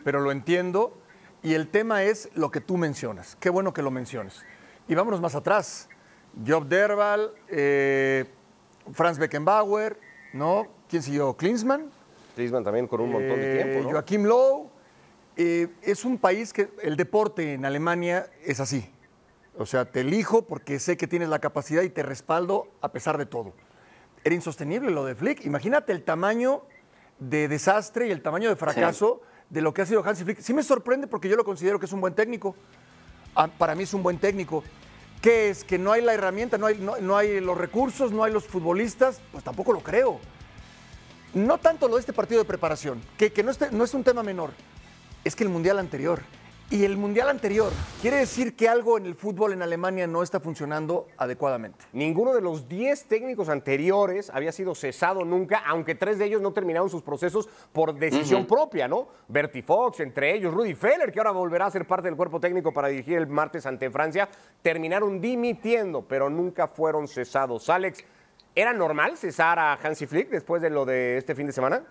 pero 0.04 0.20
lo 0.20 0.32
entiendo. 0.32 0.98
Y 1.42 1.54
el 1.54 1.68
tema 1.68 2.04
es 2.04 2.28
lo 2.34 2.50
que 2.50 2.60
tú 2.60 2.76
mencionas. 2.76 3.36
Qué 3.40 3.50
bueno 3.50 3.72
que 3.72 3.82
lo 3.82 3.90
menciones. 3.90 4.44
Y 4.86 4.94
vámonos 4.94 5.20
más 5.20 5.34
atrás. 5.34 5.88
Job 6.46 6.66
Derval, 6.66 7.32
eh, 7.48 8.26
Franz 8.92 9.18
Beckenbauer, 9.18 9.98
¿no? 10.32 10.68
¿Quién 10.88 11.02
siguió? 11.02 11.36
Klinsmann. 11.36 11.90
Klinsmann 12.34 12.64
también 12.64 12.86
con 12.86 13.00
un 13.00 13.12
montón 13.12 13.38
de 13.40 13.54
tiempo, 13.56 13.78
Eh, 13.78 13.82
¿no? 13.82 13.90
Joachim 13.90 14.24
Low. 14.24 14.70
eh, 15.36 15.68
es 15.82 16.04
un 16.04 16.18
país 16.18 16.52
que 16.52 16.68
el 16.82 16.96
deporte 16.96 17.54
en 17.54 17.64
Alemania 17.64 18.26
es 18.44 18.60
así. 18.60 18.88
O 19.56 19.64
sea, 19.66 19.84
te 19.84 20.00
elijo 20.00 20.42
porque 20.42 20.78
sé 20.78 20.96
que 20.96 21.06
tienes 21.06 21.28
la 21.28 21.38
capacidad 21.38 21.82
y 21.82 21.88
te 21.90 22.02
respaldo 22.02 22.68
a 22.80 22.90
pesar 22.92 23.16
de 23.18 23.26
todo. 23.26 23.52
Era 24.24 24.34
insostenible 24.34 24.90
lo 24.90 25.04
de 25.04 25.14
Flick. 25.14 25.44
Imagínate 25.46 25.92
el 25.92 26.02
tamaño 26.04 26.62
de 27.18 27.48
desastre 27.48 28.08
y 28.08 28.10
el 28.10 28.22
tamaño 28.22 28.48
de 28.48 28.56
fracaso 28.56 29.20
de 29.50 29.60
lo 29.62 29.72
que 29.74 29.82
ha 29.82 29.86
sido 29.86 30.02
Hansi 30.06 30.24
Flick. 30.24 30.40
Sí 30.40 30.54
me 30.54 30.62
sorprende 30.62 31.06
porque 31.06 31.28
yo 31.28 31.36
lo 31.36 31.44
considero 31.44 31.78
que 31.78 31.86
es 31.86 31.92
un 31.92 32.00
buen 32.00 32.14
técnico. 32.14 32.54
Ah, 33.34 33.48
Para 33.48 33.74
mí 33.74 33.82
es 33.84 33.94
un 33.94 34.02
buen 34.02 34.18
técnico. 34.18 34.62
¿Qué 35.20 35.50
es? 35.50 35.64
¿Que 35.64 35.78
no 35.78 35.92
hay 35.92 36.02
la 36.02 36.14
herramienta, 36.14 36.58
no 36.58 36.66
hay, 36.66 36.78
no- 36.78 36.96
no 36.98 37.16
hay 37.16 37.40
los 37.40 37.56
recursos, 37.56 38.10
no 38.12 38.24
hay 38.24 38.32
los 38.32 38.44
futbolistas? 38.46 39.20
Pues 39.32 39.44
tampoco 39.44 39.72
lo 39.72 39.80
creo. 39.80 40.18
No 41.34 41.58
tanto 41.58 41.88
lo 41.88 41.94
de 41.94 42.00
este 42.00 42.12
partido 42.12 42.40
de 42.40 42.46
preparación, 42.46 43.00
que, 43.16 43.32
que 43.32 43.42
no, 43.42 43.50
es, 43.50 43.72
no 43.72 43.84
es 43.84 43.94
un 43.94 44.04
tema 44.04 44.22
menor, 44.22 44.50
es 45.24 45.34
que 45.34 45.44
el 45.44 45.50
Mundial 45.50 45.78
anterior. 45.78 46.20
Y 46.72 46.84
el 46.86 46.96
Mundial 46.96 47.28
anterior 47.28 47.70
quiere 48.00 48.16
decir 48.16 48.56
que 48.56 48.66
algo 48.66 48.96
en 48.96 49.04
el 49.04 49.14
fútbol 49.14 49.52
en 49.52 49.60
Alemania 49.60 50.06
no 50.06 50.22
está 50.22 50.40
funcionando 50.40 51.06
adecuadamente. 51.18 51.84
Ninguno 51.92 52.32
de 52.32 52.40
los 52.40 52.66
10 52.66 53.04
técnicos 53.08 53.50
anteriores 53.50 54.30
había 54.30 54.52
sido 54.52 54.74
cesado 54.74 55.22
nunca, 55.24 55.62
aunque 55.66 55.94
tres 55.94 56.18
de 56.18 56.24
ellos 56.24 56.40
no 56.40 56.54
terminaron 56.54 56.88
sus 56.88 57.02
procesos 57.02 57.46
por 57.72 57.94
decisión 57.94 58.46
propia, 58.46 58.88
¿no? 58.88 59.08
Bertie 59.28 59.62
Fox, 59.62 60.00
entre 60.00 60.34
ellos 60.34 60.54
Rudy 60.54 60.74
Feller, 60.74 61.12
que 61.12 61.20
ahora 61.20 61.32
volverá 61.32 61.66
a 61.66 61.70
ser 61.70 61.86
parte 61.86 62.08
del 62.08 62.16
cuerpo 62.16 62.40
técnico 62.40 62.72
para 62.72 62.88
dirigir 62.88 63.18
el 63.18 63.26
martes 63.26 63.66
ante 63.66 63.90
Francia, 63.90 64.30
terminaron 64.62 65.20
dimitiendo, 65.20 66.00
pero 66.00 66.30
nunca 66.30 66.68
fueron 66.68 67.06
cesados. 67.06 67.68
Alex, 67.68 68.02
¿era 68.54 68.72
normal 68.72 69.16
cesar 69.16 69.58
a 69.58 69.74
Hansi 69.74 70.06
Flick 70.06 70.28
después 70.30 70.62
de 70.62 70.70
lo 70.70 70.84
de 70.84 71.16
este 71.16 71.34
fin 71.34 71.46
de 71.46 71.52
semana? 71.52 71.82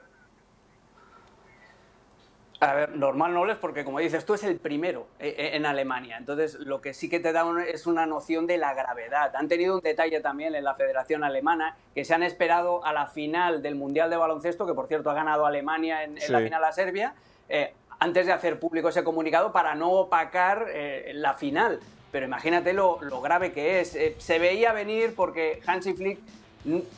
A 2.60 2.76
ver, 2.76 2.96
normal 2.96 3.34
no 3.34 3.50
es 3.52 3.58
porque, 3.58 3.84
como 3.84 3.98
dices, 3.98 4.24
tú 4.24 4.36
es 4.36 4.44
el 4.44 4.58
primero 4.58 5.08
eh, 5.20 5.34
eh, 5.36 5.50
en 5.54 5.66
Alemania. 5.66 6.18
Entonces, 6.18 6.60
lo 6.60 6.80
que 6.80 6.94
sí 6.94 7.10
que 7.10 7.20
te 7.20 7.34
da 7.34 7.44
es 7.68 7.88
una 7.88 8.06
noción 8.06 8.46
de 8.46 8.60
la 8.60 8.76
gravedad. 8.76 9.36
Han 9.36 9.48
tenido 9.48 9.76
un 9.76 9.82
detalle 9.82 10.20
también 10.20 10.54
en 10.54 10.64
la 10.64 10.76
Federación 10.76 11.24
Alemana, 11.24 11.76
que 11.96 12.06
se 12.06 12.14
han 12.14 12.22
esperado 12.22 12.86
a 12.86 12.94
la 12.94 13.08
final 13.08 13.64
del 13.64 13.74
Mundial 13.74 14.12
de 14.12 14.18
Baloncesto, 14.18 14.68
que 14.68 14.76
por 14.76 14.88
cierto 14.88 15.10
ha 15.10 15.16
ganado 15.16 15.48
Alemania 15.48 16.04
en, 16.04 16.20
la 16.30 16.40
final 16.40 16.64
a 16.64 16.72
Serbia, 16.72 17.16
eh, 17.50 17.74
antes 18.02 18.26
de 18.26 18.32
hacer 18.32 18.60
público 18.60 18.90
ese 18.90 19.04
comunicado 19.04 19.52
para 19.52 19.76
no 19.76 19.92
opacar 19.92 20.66
eh, 20.70 21.12
la 21.14 21.36
final. 21.36 21.80
Pero 22.12 22.26
imagínate 22.26 22.74
lo, 22.74 23.00
lo 23.02 23.22
grave 23.22 23.54
que 23.54 23.80
es. 23.80 23.96
Eh, 23.96 24.16
se 24.18 24.40
veía 24.40 24.74
venir 24.74 25.14
porque 25.16 25.62
Hansi 25.66 25.94
Flick 25.94 26.20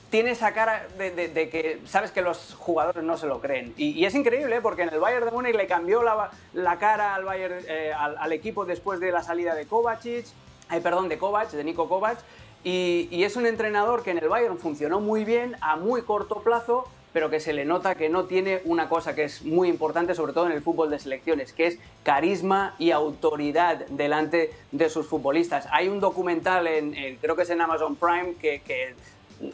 tiene 0.10 0.32
esa 0.32 0.53
cara 0.53 0.88
de, 0.98 1.50
que 1.50 1.79
sabes 1.86 2.12
que 2.12 2.22
los 2.22 2.55
jugadores 2.55 3.03
no 3.03 3.17
se 3.17 3.27
lo 3.27 3.39
creen. 3.39 3.74
Y, 3.77 4.03
es 4.05 4.13
increíble 4.13 4.58
¿eh? 4.58 4.62
porque 4.62 4.84
en 4.84 4.89
el 4.89 5.00
Bayern 5.00 5.25
de 5.25 5.32
Múnich 5.32 5.55
le 5.55 5.67
cambió 5.67 6.03
la, 6.03 6.77
cara 6.79 7.15
al, 7.15 7.24
Bayern, 7.24 7.60
eh, 7.67 7.93
al, 7.93 8.32
equipo 8.34 8.65
después 8.65 9.00
de 9.00 9.12
la 9.12 9.24
salida 9.24 9.55
de 9.55 9.65
Kovacic, 9.65 10.25
eh, 10.72 10.82
perdón, 10.82 11.08
de 11.08 11.17
Kovac, 11.17 11.51
de 11.51 11.63
Nico 11.63 11.88
Kovac. 11.88 12.17
Y, 12.63 13.24
es 13.24 13.36
un 13.36 13.46
entrenador 13.46 14.03
que 14.03 14.12
en 14.12 14.17
el 14.17 14.27
Bayern 14.27 14.58
funcionó 14.58 15.00
muy 15.00 15.24
bien 15.24 15.55
a 15.62 15.75
muy 15.75 16.01
corto 16.01 16.41
plazo, 16.41 16.86
pero 17.13 17.29
que 17.29 17.39
se 17.39 17.53
le 17.53 17.63
nota 17.63 17.96
que 17.96 18.10
no 18.10 18.25
tiene 18.25 18.62
una 18.65 18.89
cosa 18.89 19.13
que 19.15 19.25
es 19.25 19.43
muy 19.43 19.70
importante, 19.70 20.15
sobre 20.15 20.34
todo 20.34 20.48
en 20.48 20.53
el 20.53 20.62
fútbol 20.62 20.89
de 20.89 21.00
selecciones, 21.00 21.53
que 21.53 21.67
es 21.67 21.79
carisma 22.01 22.75
y 22.79 22.91
autoridad 22.91 23.86
delante 23.88 24.51
de 24.72 24.89
sus 24.89 25.08
futbolistas. 25.08 25.67
Hay 25.72 25.89
un 25.89 26.00
documental, 26.00 26.65
en, 26.67 27.17
creo 27.22 27.36
que 27.36 27.43
es 27.43 27.50
en 27.50 27.62
Amazon 27.62 27.96
Prime, 27.96 28.34
que 28.41 28.96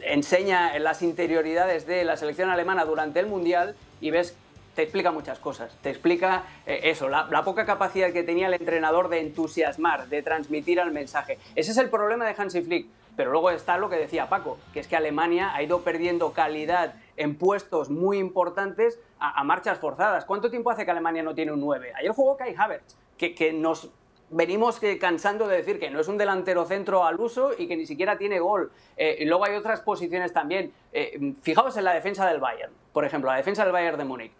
enseña 0.02 0.78
las 0.78 1.02
interioridades 1.02 1.86
de 1.86 2.04
la 2.04 2.16
selección 2.16 2.50
alemana 2.50 2.84
durante 2.84 3.20
el 3.20 3.26
Mundial 3.26 3.76
y 4.00 4.10
ves 4.10 4.36
te 4.74 4.82
explica 4.82 5.10
muchas 5.10 5.38
cosas. 5.38 5.76
Te 5.82 5.90
explica 5.90 6.44
eh, 6.66 6.80
eso, 6.84 7.08
la, 7.08 7.44
poca 7.44 7.66
capacidad 7.66 8.12
que 8.12 8.22
tenía 8.22 8.46
el 8.46 8.54
entrenador 8.54 9.08
de 9.08 9.20
entusiasmar, 9.20 10.08
de 10.08 10.22
transmitir 10.22 10.78
el 10.78 10.90
mensaje. 10.90 11.38
Ese 11.54 11.72
es 11.72 11.78
el 11.78 11.90
problema 11.90 12.24
de 12.26 12.34
Hansi 12.36 12.62
Flick. 12.62 12.86
Pero 13.16 13.32
luego 13.32 13.50
está 13.50 13.76
lo 13.76 13.90
que 13.90 13.96
decía 13.96 14.28
Paco, 14.28 14.56
que 14.72 14.80
es 14.80 14.86
que 14.86 14.96
Alemania 14.96 15.52
ha 15.52 15.62
ido 15.62 15.82
perdiendo 15.82 16.32
calidad 16.32 16.94
en 17.16 17.34
puestos 17.34 17.90
muy 17.90 18.18
importantes 18.18 18.98
a, 19.18 19.38
a 19.38 19.44
marchas 19.44 19.78
forzadas. 19.78 20.24
¿Cuánto 20.24 20.48
tiempo 20.48 20.70
hace 20.70 20.84
que 20.84 20.90
Alemania 20.92 21.22
no 21.22 21.34
tiene 21.34 21.52
un 21.52 21.60
9? 21.60 21.92
Ayer 21.96 22.12
jugó 22.12 22.36
Kai 22.36 22.54
Havertz, 22.56 22.96
que, 23.18 23.34
que 23.34 23.52
nos 23.52 23.90
venimos 24.30 24.80
cansando 25.00 25.46
de 25.48 25.56
decir 25.56 25.78
que 25.78 25.90
no 25.90 26.00
es 26.00 26.08
un 26.08 26.16
delantero 26.16 26.64
centro 26.64 27.04
al 27.04 27.20
uso 27.20 27.50
y 27.56 27.66
que 27.66 27.76
ni 27.76 27.86
siquiera 27.86 28.16
tiene 28.16 28.38
gol. 28.40 28.72
Eh, 28.96 29.24
luego 29.26 29.44
hay 29.44 29.56
otras 29.56 29.80
posiciones 29.80 30.32
también. 30.32 30.72
Eh, 30.92 31.34
fijaos 31.42 31.76
en 31.76 31.84
la 31.84 31.92
defensa 31.92 32.26
del 32.26 32.40
Bayern, 32.40 32.72
por 32.92 33.04
ejemplo, 33.04 33.30
la 33.30 33.36
defensa 33.36 33.64
del 33.64 33.72
Bayern 33.72 33.98
de 33.98 34.04
Múnich. 34.04 34.32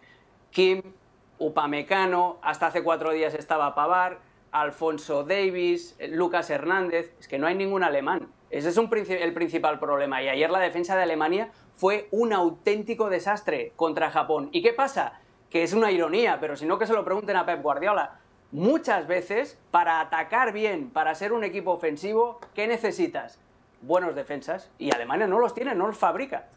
Kim, 0.51 0.83
Upamecano, 1.39 2.39
hasta 2.43 2.67
hace 2.67 2.83
cuatro 2.83 3.13
días 3.13 3.35
estaba 3.35 3.75
Pavar, 3.75 4.19
Alfonso 4.53 5.25
Davis, 5.25 5.97
eh, 5.99 6.09
Lucas 6.09 6.51
Hernández, 6.51 7.15
es 7.19 7.29
que 7.29 7.39
no 7.39 7.47
hay 7.47 7.55
ningún 7.55 7.83
alemán. 7.83 8.29
Ese 8.51 8.69
es 8.69 8.77
el 8.77 9.33
principal 9.33 9.79
problema. 9.79 10.23
Y 10.23 10.29
ayer 10.29 10.51
la 10.51 10.59
defensa 10.59 10.97
de 10.97 11.05
Alemania 11.05 11.53
fue 11.73 12.09
un 12.11 12.33
auténtico 12.33 13.09
desastre 13.09 13.73
contra 13.77 14.11
Japón. 14.11 14.49
¿Y 14.53 14.61
qué 14.61 14.73
pasa? 14.73 15.21
Que 15.49 15.63
es 15.63 15.73
una 15.73 15.93
ironía, 15.93 16.39
pero 16.41 16.57
si 16.57 16.67
no 16.67 16.79
que 16.79 16.87
se 16.87 16.93
lo 16.93 17.05
pregunten 17.05 17.37
a 17.37 17.47
Pep 17.47 17.63
Guardiola. 17.63 18.20
Muchas 18.53 19.07
veces, 19.07 19.57
para 19.71 20.01
atacar 20.01 20.53
bien, 20.53 20.91
para 20.91 21.15
ser 21.15 21.33
un 21.33 21.45
equipo 21.45 21.71
ofensivo, 21.71 22.41
¿qué 22.53 22.67
necesitas? 22.67 23.39
Buenos 23.81 24.17
defensas. 24.17 24.73
Y 24.77 24.93
Alemania 24.93 25.29
no 25.29 25.39
los 25.39 25.55
tiene, 25.55 25.73
no 25.77 25.87
los 25.87 25.97
fabrica. 25.97 26.49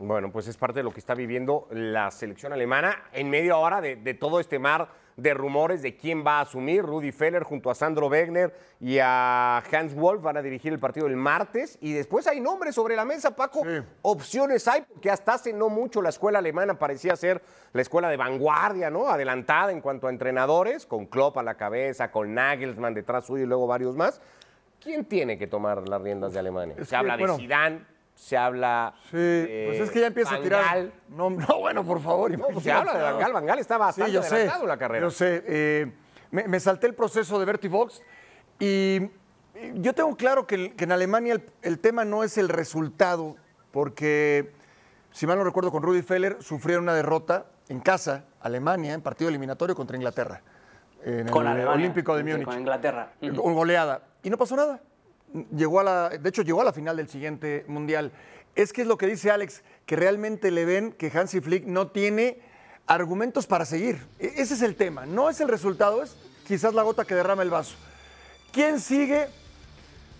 Bueno, 0.00 0.32
pues 0.32 0.48
es 0.48 0.56
parte 0.56 0.80
de 0.80 0.82
lo 0.82 0.90
que 0.90 0.98
está 0.98 1.14
viviendo 1.14 1.68
la 1.70 2.10
selección 2.10 2.52
alemana 2.52 3.04
en 3.12 3.30
medio 3.30 3.54
ahora 3.54 3.80
de, 3.80 3.94
de 3.94 4.14
todo 4.14 4.40
este 4.40 4.58
mar 4.58 4.88
de 5.22 5.34
rumores 5.34 5.82
de 5.82 5.96
quién 5.96 6.24
va 6.26 6.38
a 6.38 6.40
asumir. 6.42 6.82
Rudy 6.82 7.12
Feller 7.12 7.44
junto 7.44 7.70
a 7.70 7.74
Sandro 7.74 8.08
Wegner 8.08 8.52
y 8.80 8.98
a 9.00 9.58
Hans 9.58 9.94
Wolf 9.94 10.22
van 10.22 10.36
a 10.36 10.42
dirigir 10.42 10.72
el 10.72 10.80
partido 10.80 11.06
el 11.06 11.16
martes. 11.16 11.78
Y 11.80 11.92
después 11.92 12.26
hay 12.26 12.40
nombres 12.40 12.74
sobre 12.74 12.96
la 12.96 13.04
mesa, 13.04 13.36
Paco. 13.36 13.62
Sí. 13.62 13.82
Opciones 14.02 14.66
hay, 14.66 14.82
porque 14.82 15.10
hasta 15.10 15.34
hace 15.34 15.52
no 15.52 15.68
mucho 15.68 16.02
la 16.02 16.08
escuela 16.08 16.40
alemana 16.40 16.78
parecía 16.78 17.14
ser 17.14 17.40
la 17.72 17.82
escuela 17.82 18.08
de 18.08 18.16
vanguardia, 18.16 18.90
¿no? 18.90 19.08
Adelantada 19.08 19.70
en 19.70 19.80
cuanto 19.80 20.08
a 20.08 20.10
entrenadores, 20.10 20.86
con 20.86 21.06
Klopp 21.06 21.38
a 21.38 21.42
la 21.42 21.54
cabeza, 21.54 22.10
con 22.10 22.34
Nagelsmann 22.34 22.94
detrás 22.94 23.26
suyo 23.26 23.44
y 23.44 23.46
luego 23.46 23.66
varios 23.66 23.94
más. 23.94 24.20
¿Quién 24.80 25.04
tiene 25.04 25.38
que 25.38 25.46
tomar 25.46 25.88
las 25.88 26.02
riendas 26.02 26.32
de 26.32 26.40
Alemania? 26.40 26.74
Es 26.76 26.88
Se 26.88 26.90
que, 26.90 26.96
habla 26.96 27.16
de 27.16 27.22
bueno, 27.22 27.36
Zidane, 27.36 27.84
se 28.22 28.36
habla 28.36 28.94
Sí, 29.10 29.16
de 29.16 29.64
pues 29.68 29.80
es 29.80 29.90
que 29.90 30.00
ya 30.00 30.06
empieza 30.06 30.36
a 30.36 30.40
tirar. 30.40 30.92
No, 31.08 31.28
no, 31.30 31.58
bueno, 31.58 31.84
por 31.84 32.00
favor. 32.00 32.30
No, 32.38 32.46
pues 32.48 32.62
se 32.64 32.70
habla 32.72 32.94
de. 32.94 33.32
Van 33.32 33.44
Gaal 33.46 33.58
está 33.58 33.78
bastante 33.78 34.10
Sí, 34.10 34.14
yo 34.14 34.22
sé. 34.22 34.34
adelantado 34.36 34.66
la 34.66 34.76
carrera. 34.76 35.04
Yo 35.06 35.10
sé. 35.10 35.42
eh, 35.46 35.92
me, 36.30 36.46
me 36.46 36.60
salté 36.60 36.86
el 36.86 36.94
proceso 36.94 37.38
de 37.40 37.44
Bertie 37.44 37.68
Vox 37.68 38.00
y 38.60 39.10
yo 39.74 39.92
tengo 39.92 40.16
claro 40.16 40.46
que, 40.46 40.72
en 40.78 40.92
Alemania 40.92 41.34
el, 41.34 41.44
el 41.62 41.78
tema 41.80 42.04
no 42.04 42.22
es 42.24 42.38
el 42.38 42.48
resultado, 42.48 43.36
porque, 43.70 44.52
si 45.10 45.26
mal 45.26 45.36
no 45.36 45.44
recuerdo, 45.44 45.70
con 45.72 45.82
Rudy 45.82 46.02
Feller 46.02 46.36
sufrieron 46.42 46.84
una 46.84 46.94
derrota 46.94 47.46
en 47.68 47.80
casa, 47.80 48.24
Alemania, 48.40 48.94
en 48.94 49.02
partido 49.02 49.28
eliminatorio 49.28 49.74
contra 49.76 49.96
Inglaterra, 49.96 50.42
en 51.04 51.28
Con 51.28 51.42
el 51.42 51.52
Alemania, 51.52 51.74
Olímpico 51.74 52.16
de 52.16 52.22
con 52.22 52.30
Múnich. 52.32 52.58
Inglaterra. 52.58 53.12
Con 53.20 53.54
goleada. 53.54 54.02
Y 54.22 54.30
no 54.30 54.38
pasó 54.38 54.56
nada. 54.56 54.80
Llegó 55.56 55.80
a 55.80 55.84
la, 55.84 56.08
de 56.10 56.28
hecho, 56.28 56.42
llegó 56.42 56.60
a 56.60 56.64
la 56.64 56.72
final 56.72 56.96
del 56.96 57.08
siguiente 57.08 57.64
mundial. 57.68 58.12
Es 58.54 58.72
que 58.72 58.82
es 58.82 58.86
lo 58.86 58.98
que 58.98 59.06
dice 59.06 59.30
Alex, 59.30 59.62
que 59.86 59.96
realmente 59.96 60.50
le 60.50 60.64
ven 60.64 60.92
que 60.92 61.10
Hansi 61.12 61.40
Flick 61.40 61.64
no 61.64 61.88
tiene 61.88 62.38
argumentos 62.86 63.46
para 63.46 63.64
seguir. 63.64 64.04
E- 64.18 64.34
Ese 64.36 64.54
es 64.54 64.62
el 64.62 64.76
tema. 64.76 65.06
No 65.06 65.30
es 65.30 65.40
el 65.40 65.48
resultado, 65.48 66.02
es 66.02 66.14
quizás 66.46 66.74
la 66.74 66.82
gota 66.82 67.04
que 67.04 67.14
derrama 67.14 67.42
el 67.42 67.50
vaso. 67.50 67.74
¿Quién 68.52 68.78
sigue? 68.80 69.26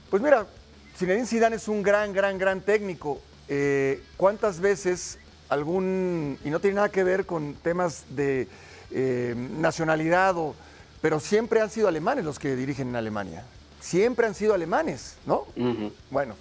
Pues 0.08 0.22
mira, 0.22 0.46
Zinedine 0.96 1.26
Zidane 1.26 1.56
es 1.56 1.68
un 1.68 1.82
gran, 1.82 2.12
gran, 2.14 2.38
gran 2.38 2.60
técnico. 2.62 3.20
Eh, 3.48 4.02
¿Cuántas 4.16 4.60
veces 4.60 5.18
algún, 5.50 6.38
y 6.42 6.48
no 6.48 6.60
tiene 6.60 6.76
nada 6.76 6.88
que 6.88 7.04
ver 7.04 7.26
con 7.26 7.54
temas 7.54 8.04
de 8.08 8.48
eh, 8.90 9.34
nacionalidad, 9.58 10.34
o, 10.38 10.54
pero 11.02 11.20
siempre 11.20 11.60
han 11.60 11.68
sido 11.68 11.88
alemanes 11.88 12.24
los 12.24 12.38
que 12.38 12.56
dirigen 12.56 12.88
en 12.88 12.96
Alemania? 12.96 13.44
Siempre 13.82 14.26
han 14.26 14.34
sido 14.34 14.54
alemanes, 14.54 15.16
¿no? 15.26 15.46
Bueno, 16.10 16.34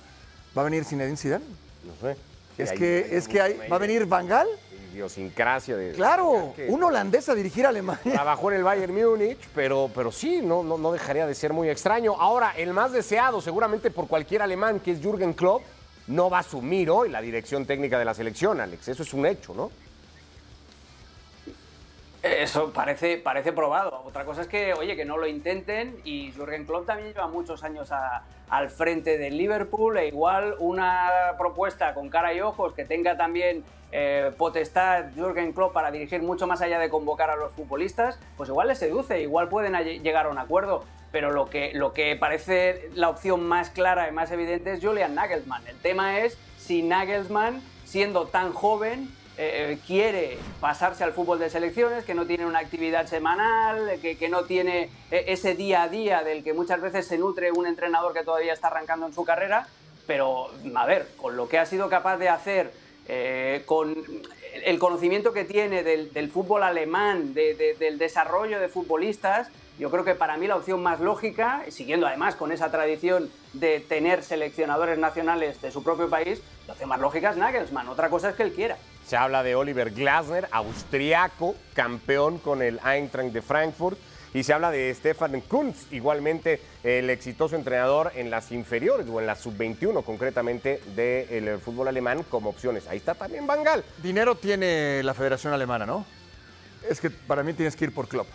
¿va 0.58 0.62
a 0.62 0.66
venir 0.66 0.86
Zinedine 0.86 1.18
Zidane? 1.18 1.46
No 1.84 1.94
sé. 2.08 2.16
Es 2.58 2.72
Hay- 2.72 2.78
que, 2.78 3.08
hay 3.10 3.18
es 3.18 3.28
que 3.28 3.42
hay, 3.42 3.58
¿va 3.70 3.76
a 3.76 3.80
venir 3.80 4.06
Van 4.06 4.28
Gaal? 4.28 4.48
Idiosincrasia 4.94 5.76
de. 5.78 5.94
Claro, 5.94 6.54
que 6.56 6.68
un 6.68 6.84
holandés 6.84 7.28
a 7.30 7.34
dirigir 7.36 7.66
a 7.66 7.70
Alemania. 7.70 8.02
Trabajó 8.14 8.52
en 8.52 8.58
el 8.58 8.64
Bayern 8.64 8.94
Múnich, 8.94 9.40
pero, 9.56 9.90
pero 9.96 10.12
sí, 10.12 10.42
no, 10.44 10.64
no, 10.64 10.78
no 10.78 10.92
dejaría 10.92 11.26
de 11.26 11.34
ser 11.34 11.54
muy 11.54 11.70
extraño. 11.70 12.14
Ahora, 12.20 12.52
el 12.58 12.74
más 12.74 12.92
deseado, 12.92 13.42
seguramente 13.42 13.90
por 13.90 14.08
cualquier 14.08 14.42
alemán, 14.42 14.80
que 14.82 14.92
es 14.92 15.00
Jürgen 15.02 15.34
Klopp, 15.34 15.64
no 16.08 16.30
va 16.30 16.38
a 16.38 16.42
asumir 16.42 16.90
hoy 16.90 17.10
la 17.10 17.22
dirección 17.22 17.66
técnica 17.66 17.98
de 17.98 18.06
la 18.06 18.14
selección, 18.14 18.60
Alex. 18.60 18.90
Eso 18.90 19.04
es 19.04 19.14
un 19.14 19.26
hecho, 19.26 19.54
¿no? 19.54 19.72
Eso 22.24 22.72
parece, 22.72 23.18
parece 23.18 23.52
probado. 23.52 24.04
Otra 24.06 24.26
cosa 24.26 24.42
es 24.42 24.48
que, 24.48 24.74
oye, 24.76 24.96
que 24.96 25.06
no 25.06 25.18
lo 25.18 25.26
intenten 25.26 26.00
y 26.04 26.32
Jürgen 26.32 26.66
Klopp 26.66 26.86
también 26.86 27.14
lleva 27.14 27.28
muchos 27.28 27.64
años 27.64 27.90
al 28.50 28.70
frente 28.70 29.18
del 29.18 29.38
Liverpool 29.38 29.98
e 29.98 30.08
igual 30.08 30.56
una 30.60 31.10
propuesta 31.40 31.96
con 31.96 32.10
cara 32.10 32.32
y 32.34 32.42
ojos 32.42 32.74
que 32.74 32.86
tenga 32.86 33.18
también 33.18 33.64
eh, 33.92 34.32
potestad 34.38 35.06
Jürgen 35.16 35.52
Klopp 35.52 35.74
para 35.74 35.90
dirigir 35.90 36.22
mucho 36.22 36.46
más 36.46 36.62
allá 36.62 36.78
de 36.78 36.90
convocar 36.90 37.32
a 37.32 37.36
los 37.36 37.54
futbolistas, 37.54 38.20
pues 38.38 38.50
igual 38.50 38.68
les 38.68 38.78
seduce, 38.78 39.20
igual 39.20 39.50
pueden 39.50 39.74
llegar 40.04 40.28
a 40.28 40.30
un 40.30 40.38
acuerdo. 40.38 40.84
Pero 41.12 41.32
lo 41.32 41.50
que, 41.50 41.74
lo 41.74 41.92
que 41.92 42.16
parece 42.16 42.90
la 42.94 43.10
opción 43.10 43.46
más 43.46 43.70
clara 43.70 44.08
y 44.08 44.12
más 44.14 44.32
evidente 44.32 44.74
es 44.74 44.80
Julian 44.82 45.16
Nagelsmann. 45.16 45.68
El 45.68 45.78
tema 45.80 46.20
es 46.20 46.38
si 46.58 46.84
Nagelsmann, 46.84 47.62
siendo 47.84 48.28
tan 48.28 48.54
joven, 48.54 49.10
eh, 49.44 49.78
quiere 49.88 50.38
pasarse 50.60 51.04
al 51.04 51.14
fútbol 51.14 51.40
de 51.40 51.50
selecciones, 51.50 52.04
que 52.06 52.14
no 52.14 52.26
tiene 52.26 52.46
una 52.46 52.60
actividad 52.60 53.08
semanal, 53.08 54.00
que, 54.02 54.18
que 54.18 54.30
no 54.30 54.44
tiene 54.44 54.90
eh, 55.10 55.26
ese 55.28 55.56
día 55.56 55.84
a 55.84 55.88
día 55.90 56.24
del 56.24 56.44
que 56.44 56.54
muchas 56.54 56.82
veces 56.82 57.08
se 57.08 57.18
nutre 57.18 57.52
un 57.52 57.66
entrenador 57.66 58.14
que 58.14 58.24
todavía 58.24 58.54
está 58.54 58.68
arrancando 58.68 59.06
en 59.08 59.14
su 59.14 59.24
carrera, 59.26 59.68
pero 60.08 60.50
a 60.76 60.86
ver, 60.86 61.08
con 61.18 61.36
lo 61.38 61.48
que 61.50 61.58
ha 61.60 61.66
sido 61.66 61.90
capaz 61.90 62.18
de 62.18 62.30
hacer, 62.30 62.72
eh, 63.08 63.64
con 63.66 63.96
el 64.64 64.80
conocimiento 64.80 65.34
que 65.34 65.44
tiene 65.46 65.84
del, 65.84 66.12
del 66.14 66.30
fútbol 66.30 66.64
alemán, 66.64 67.34
de- 67.34 67.56
de- 67.56 67.74
del 67.76 67.98
desarrollo 67.98 68.60
de 68.60 68.68
futbolistas, 68.68 69.48
yo 69.80 69.90
creo 69.90 70.04
que 70.04 70.14
para 70.14 70.38
mí 70.38 70.46
la 70.48 70.58
opción 70.58 70.84
más 70.84 71.00
lógica, 71.00 71.64
siguiendo 71.70 72.06
además 72.06 72.36
con 72.36 72.52
esa 72.52 72.70
tradición 72.70 73.32
de 73.54 73.80
tener 73.80 74.22
seleccionadores 74.24 75.00
nacionales 75.00 75.60
de 75.62 75.72
su 75.72 75.82
propio 75.84 76.10
país, 76.10 76.42
la 76.68 76.74
opción 76.74 76.90
más 76.90 77.00
lógica 77.00 77.32
es 77.32 77.38
Nagelsmann. 77.38 77.88
Otra 77.88 78.10
cosa 78.10 78.30
es 78.30 78.36
que 78.36 78.44
él 78.44 78.54
quiera. 78.54 78.78
Se 79.12 79.18
habla 79.18 79.44
de 79.44 79.56
Oliver 79.56 79.92
Glasner, 79.92 80.48
austriaco, 80.52 81.54
campeón 81.74 82.38
con 82.38 82.62
el 82.62 82.80
Eintracht 82.82 83.34
de 83.34 83.42
Frankfurt. 83.42 83.98
Y 84.34 84.44
se 84.44 84.54
habla 84.54 84.72
de 84.72 84.96
Stefan 84.96 85.42
Kunz, 85.42 85.92
igualmente 85.92 86.62
el 86.82 87.10
exitoso 87.10 87.58
entrenador 87.58 88.14
en 88.16 88.32
las 88.32 88.54
inferiores 88.54 89.06
o 89.10 89.20
en 89.20 89.28
la 89.28 89.36
sub-21 89.36 90.06
concretamente 90.06 90.82
del 90.96 91.60
fútbol 91.60 91.90
alemán 91.90 92.24
como 92.30 92.52
opciones. 92.52 92.88
Ahí 92.88 93.00
está 93.00 93.14
también 93.14 93.46
Van 93.46 93.66
Gaal. 93.66 93.84
Dinero 94.02 94.36
tiene 94.36 95.04
la 95.04 95.14
Federación 95.14 95.52
Alemana, 95.52 95.86
¿no? 95.86 96.06
Es 96.90 97.02
que 97.02 97.10
para 97.10 97.44
mí 97.44 97.52
tienes 97.52 97.76
que 97.76 97.84
ir 97.84 97.94
por 97.94 98.08
Klopp. 98.08 98.30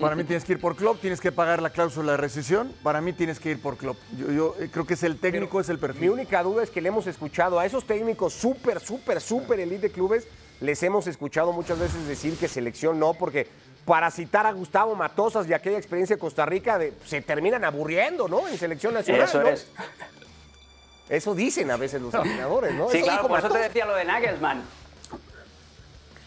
Para 0.00 0.14
mí 0.16 0.24
tienes 0.24 0.44
que 0.44 0.52
ir 0.52 0.60
por 0.60 0.76
Klopp, 0.76 1.00
tienes 1.00 1.20
que 1.20 1.32
pagar 1.32 1.60
la 1.62 1.70
cláusula 1.70 2.12
de 2.12 2.18
rescisión. 2.18 2.72
Para 2.82 3.00
mí 3.00 3.12
tienes 3.12 3.38
que 3.40 3.50
ir 3.50 3.60
por 3.62 3.76
Klopp. 3.76 3.96
Yo, 4.18 4.30
yo, 4.32 4.54
eh, 4.60 4.68
creo 4.72 4.86
que 4.86 4.94
es 4.94 5.02
el 5.02 5.18
técnico, 5.18 5.60
es 5.60 5.68
el 5.68 5.78
perfil. 5.78 6.00
Mi 6.02 6.08
única 6.08 6.42
duda 6.42 6.62
es 6.62 6.70
que 6.70 6.80
le 6.80 6.88
hemos 6.88 7.06
escuchado 7.06 7.58
a 7.58 7.66
esos 7.66 7.84
técnicos 7.86 8.32
súper, 8.32 8.80
súper, 8.80 9.20
súper 9.20 9.60
elite 9.60 9.88
de 9.88 9.90
clubes, 9.92 10.26
les 10.60 10.82
hemos 10.82 11.06
escuchado 11.06 11.52
muchas 11.52 11.78
veces 11.78 12.06
decir 12.06 12.36
que 12.36 12.46
selección 12.48 12.98
no, 12.98 13.14
porque 13.14 13.48
para 13.84 14.10
citar 14.12 14.46
a 14.46 14.52
Gustavo 14.52 14.94
Matosas 14.94 15.48
y 15.48 15.52
aquella 15.52 15.76
experiencia 15.78 16.14
de 16.16 16.20
Costa 16.20 16.46
Rica, 16.46 16.78
de- 16.78 16.92
se 17.04 17.20
terminan 17.20 17.64
aburriendo, 17.64 18.28
¿no? 18.28 18.46
En 18.46 18.56
selección 18.56 18.94
nacional. 18.94 19.24
Eso 19.24 19.42
¿no? 19.42 19.48
es. 19.48 19.66
Eso 21.08 21.34
dicen 21.34 21.70
a 21.70 21.76
veces 21.76 22.00
los 22.00 22.14
entrenadores, 22.14 22.72
¿no? 22.74 22.88
Sí, 22.88 22.98
Eso 22.98 23.06
claro, 23.06 23.28
por 23.28 23.38
eso 23.40 23.48
te 23.50 23.58
decía 23.58 23.84
lo 23.86 23.94
de 23.96 24.04
Nagelsmann. 24.04 24.62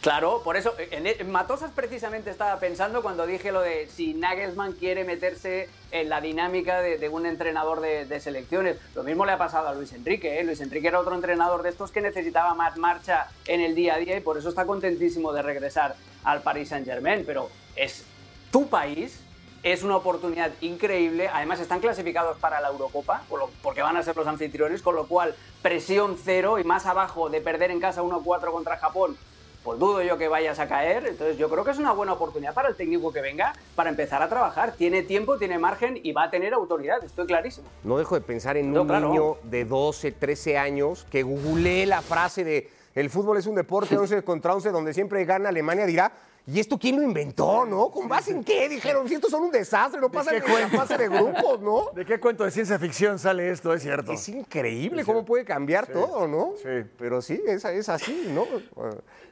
Claro, 0.05 0.43
por 0.43 0.55
eso, 0.55 0.75
en, 0.77 1.07
en 1.07 1.31
Matosas 1.31 1.71
precisamente 1.71 2.29
estaba 2.29 2.59
pensando 2.59 3.01
cuando 3.01 3.25
dije 3.25 3.51
lo 3.51 3.61
de 3.61 3.87
si 3.87 4.13
Nagelsmann 4.13 4.73
quiere 4.73 5.03
meterse 5.03 5.67
en 5.89 6.09
la 6.09 6.21
dinámica 6.21 6.79
de, 6.79 7.09
un 7.09 7.25
entrenador 7.25 7.81
de, 7.81 8.19
selecciones. 8.19 8.77
Lo 8.93 9.01
mismo 9.01 9.25
le 9.25 9.31
ha 9.31 9.39
pasado 9.39 9.67
a 9.67 9.73
Luis 9.73 9.93
Enrique, 9.93 10.39
¿eh? 10.39 10.43
Luis 10.43 10.61
Enrique 10.61 10.89
era 10.89 10.99
otro 10.99 11.15
entrenador 11.15 11.63
de 11.63 11.69
estos 11.69 11.89
que 11.89 12.01
necesitaba 12.01 12.53
más 12.53 12.77
marcha 12.77 13.31
en 13.47 13.61
el 13.61 13.73
día 13.73 13.95
a 13.95 13.97
día 13.97 14.15
y 14.15 14.19
por 14.19 14.37
eso 14.37 14.49
está 14.49 14.67
contentísimo 14.67 15.33
de 15.33 15.41
regresar 15.41 15.95
al 16.23 16.43
Paris 16.43 16.69
Saint 16.69 16.85
Germain, 16.85 17.23
pero 17.25 17.49
es 17.75 18.03
tu 18.51 18.69
país, 18.69 19.21
es 19.63 19.81
una 19.81 19.95
oportunidad 19.95 20.51
increíble. 20.61 21.31
Además, 21.33 21.59
están 21.61 21.79
clasificados 21.79 22.37
para 22.37 22.61
la 22.61 22.67
Eurocopa, 22.67 23.23
porque 23.63 23.81
van 23.81 23.97
a 23.97 24.03
ser 24.03 24.15
los 24.15 24.27
anfitriones, 24.27 24.83
con 24.83 24.93
lo 24.93 25.07
cual 25.07 25.33
presión 25.63 26.15
cero 26.23 26.59
y 26.59 26.63
más 26.63 26.85
abajo 26.85 27.27
de 27.31 27.41
perder 27.41 27.71
en 27.71 27.79
casa 27.79 28.03
1-4 28.03 28.51
contra 28.51 28.77
Japón. 28.77 29.17
Pues 29.65 29.79
dudo 29.79 30.03
yo 30.03 30.15
que 30.19 30.27
vayas 30.27 30.59
a 30.59 30.67
caer. 30.67 31.07
Entonces, 31.07 31.37
yo 31.39 31.49
creo 31.49 31.63
que 31.65 31.71
es 31.71 31.79
una 31.79 31.91
buena 31.91 32.13
oportunidad 32.13 32.53
para 32.53 32.69
el 32.69 32.75
técnico 32.75 33.11
que 33.11 33.19
venga 33.19 33.53
para 33.75 33.89
empezar 33.89 34.21
a 34.21 34.29
trabajar. 34.29 34.73
Tiene 34.73 35.01
tiempo, 35.01 35.37
tiene 35.39 35.57
margen 35.57 35.99
y 36.03 36.11
va 36.11 36.25
a 36.25 36.29
tener 36.29 36.53
autoridad. 36.53 37.03
Estoy 37.03 37.25
clarísimo. 37.25 37.67
No 37.83 37.97
dejo 37.97 38.13
de 38.13 38.21
pensar 38.21 38.57
en 38.57 38.71
No, 38.71 38.83
un 38.83 38.87
claro. 38.87 39.09
niño 39.09 39.37
de 39.41 39.65
12, 39.65 40.11
13 40.11 40.59
años 40.59 41.07
que 41.09 41.23
googlee 41.23 41.87
la 41.87 42.03
frase 42.03 42.43
de 42.43 42.69
el 42.93 43.09
fútbol 43.09 43.37
es 43.37 43.47
un 43.47 43.55
deporte 43.55 43.97
11 43.97 44.21
contra 44.23 44.53
11 44.53 44.69
donde 44.69 44.93
siempre 44.93 45.25
gana 45.25 45.49
Alemania, 45.49 45.87
dirá, 45.87 46.11
¿y 46.47 46.59
esto 46.59 46.77
quién 46.77 46.95
lo 46.97 47.01
inventó, 47.01 47.65
no? 47.65 47.89
¿Con 47.89 48.07
base 48.07 48.31
en 48.31 48.43
qué? 48.43 48.69
Dijeron, 48.69 49.07
si 49.07 49.15
estos 49.15 49.31
son 49.31 49.43
un 49.43 49.51
desastre, 49.51 49.99
no 49.99 50.11
pasa 50.11 50.35
en 50.35 50.69
fase 50.71 50.97
de 50.97 51.09
grupos, 51.09 51.61
¿no? 51.61 51.91
¿De 51.95 52.05
qué 52.05 52.19
cuento 52.19 52.43
de 52.43 52.51
ciencia 52.51 52.77
ficción 52.79 53.19
sale 53.19 53.49
esto? 53.49 53.73
Es 53.73 53.83
cierto. 53.83 54.11
Es 54.11 54.29
increíble 54.29 55.03
cómo 55.03 55.25
puede 55.25 55.45
cambiar 55.45 55.87
todo, 55.87 56.27
¿no? 56.27 56.53
sí. 56.57 56.89
Pero 56.97 57.21
sí, 57.21 57.41
es, 57.47 57.65
es 57.65 57.89
así, 57.89 58.29
¿no? 58.29 58.45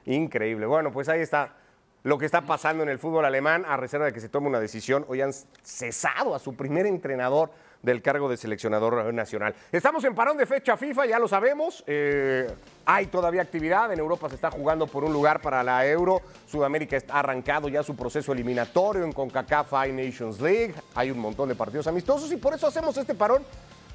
Increíble. 0.06 0.66
Bueno, 0.66 0.92
pues 0.92 1.10
ahí 1.10 1.22
está 1.22 1.56
lo 2.04 2.18
que 2.18 2.26
está 2.26 2.42
pasando 2.42 2.84
en 2.84 2.90
el 2.90 3.00
fútbol 3.00 3.26
alemán, 3.26 3.64
a 3.66 3.78
reserva 3.78 4.06
de 4.06 4.14
que 4.14 4.20
se 4.20 4.30
tome 4.30 4.48
una 4.48 4.60
decisión. 4.60 5.06
Hoy 5.08 5.22
han 5.22 5.32
cesado 5.64 6.36
a 6.36 6.40
su 6.40 6.56
primer 6.56 6.86
entrenador 6.86 7.52
del 7.84 8.02
cargo 8.02 8.30
de 8.30 8.38
seleccionador 8.38 9.14
nacional. 9.14 9.54
Estamos 9.72 10.04
en 10.06 10.16
parón 10.16 10.38
de 10.38 10.46
fecha 10.46 10.78
FIFA, 10.78 11.06
ya 11.06 11.20
lo 11.20 11.28
sabemos. 11.28 11.84
Eh, 11.86 12.48
hay 12.86 13.08
todavía 13.08 13.42
actividad. 13.42 13.92
En 13.92 14.00
Europa 14.00 14.30
se 14.30 14.36
está 14.36 14.50
jugando 14.50 14.88
por 14.88 15.04
un 15.04 15.12
lugar 15.12 15.42
para 15.42 15.62
la 15.62 15.86
Euro. 15.86 16.22
Sudamérica 16.48 16.96
está 16.96 17.20
arrancado 17.20 17.68
ya 17.68 17.84
su 17.84 17.96
proceso 17.96 18.32
eliminatorio 18.32 19.04
en 19.04 19.12
CONCACAF 19.12 19.70
Five 19.70 19.92
Nations 19.92 20.40
League. 20.40 20.74
Hay 20.96 21.12
un 21.12 21.20
montón 21.20 21.50
de 21.50 21.56
partidos 21.56 21.86
amistosos 21.86 22.32
y 22.32 22.38
por 22.38 22.54
eso 22.54 22.68
hacemos 22.68 22.96
este 22.96 23.14
parón 23.14 23.44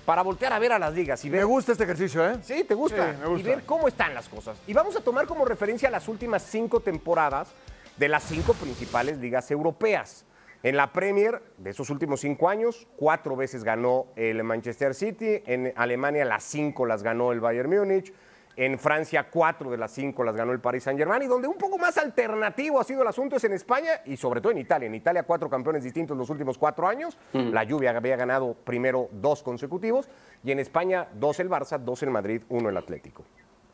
para 0.05 0.23
voltear 0.23 0.53
a 0.53 0.59
ver 0.59 0.73
a 0.73 0.79
las 0.79 0.93
ligas 0.95 1.25
y 1.25 1.31
ver 1.31 1.41
Me 1.41 1.45
gusta 1.45 1.73
este 1.73 1.85
ejercicio, 1.85 2.27
¿eh? 2.31 2.37
Sí, 2.43 2.65
¿te 2.65 2.75
gusta? 2.75 3.13
Sí, 3.13 3.19
me 3.21 3.27
gusta. 3.27 3.41
Y 3.41 3.43
ver 3.55 3.65
cómo 3.65 3.89
están 3.89 4.15
las 4.15 4.29
cosas. 4.29 4.59
Y 4.67 4.75
vamos 4.75 4.97
a 4.97 5.01
tomar 5.01 5.27
como 5.27 5.47
referencia 5.47 5.91
las 5.91 6.09
últimas 6.09 6.43
cinco 6.43 6.81
temporadas 6.81 7.49
de 7.97 8.09
las 8.09 8.23
cinco 8.23 8.53
principales 8.53 9.17
ligas 9.19 9.51
europeas. 9.51 10.25
En 10.65 10.77
la 10.77 10.93
Premier, 10.93 11.41
de 11.57 11.71
esos 11.71 11.89
últimos 11.89 12.21
cinco 12.21 12.49
años, 12.49 12.89
cuatro 12.97 13.37
veces 13.37 13.63
ganó 13.63 14.07
el 14.17 14.43
Manchester 14.43 14.93
City. 14.93 15.43
En 15.47 15.73
Alemania, 15.77 16.25
las 16.25 16.43
cinco 16.43 16.85
las 16.85 17.05
ganó 17.05 17.31
el 17.31 17.39
Bayern 17.39 17.71
Múnich. 17.71 18.13
En 18.57 18.77
Francia, 18.77 19.29
cuatro 19.31 19.71
de 19.71 19.77
las 19.77 19.93
cinco 19.93 20.25
las 20.25 20.35
ganó 20.35 20.51
el 20.51 20.59
Paris 20.59 20.83
Saint-Germain. 20.83 21.23
Y 21.23 21.27
donde 21.27 21.47
un 21.47 21.57
poco 21.57 21.79
más 21.79 21.97
alternativo 21.97 22.81
ha 22.81 22.85
sido 22.85 23.03
el 23.03 23.09
asunto 23.09 23.37
es 23.37 23.45
en 23.45 23.53
España 23.53 24.01
y 24.05 24.17
sobre 24.17 24.41
todo 24.41 24.51
en 24.51 24.59
Italia. 24.59 24.87
En 24.89 24.97
Italia, 24.97 25.23
cuatro 25.23 25.49
campeones 25.49 25.85
distintos 25.85 26.17
los 26.17 26.29
últimos 26.29 26.59
cuatro 26.59 26.89
años. 26.89 27.17
La 27.33 27.63
Lluvia 27.63 27.97
había 27.97 28.17
ganado 28.17 28.55
primero 28.55 29.11
dos 29.13 29.45
consecutivos. 29.45 30.09
Y 30.43 30.51
en 30.51 30.59
España, 30.59 31.07
dos 31.15 31.39
el 31.39 31.49
Barça, 31.49 31.79
dos 31.79 32.03
el 32.03 32.11
Madrid, 32.11 32.43
uno 32.49 32.69
el 32.69 32.77
Atlético. 32.77 33.25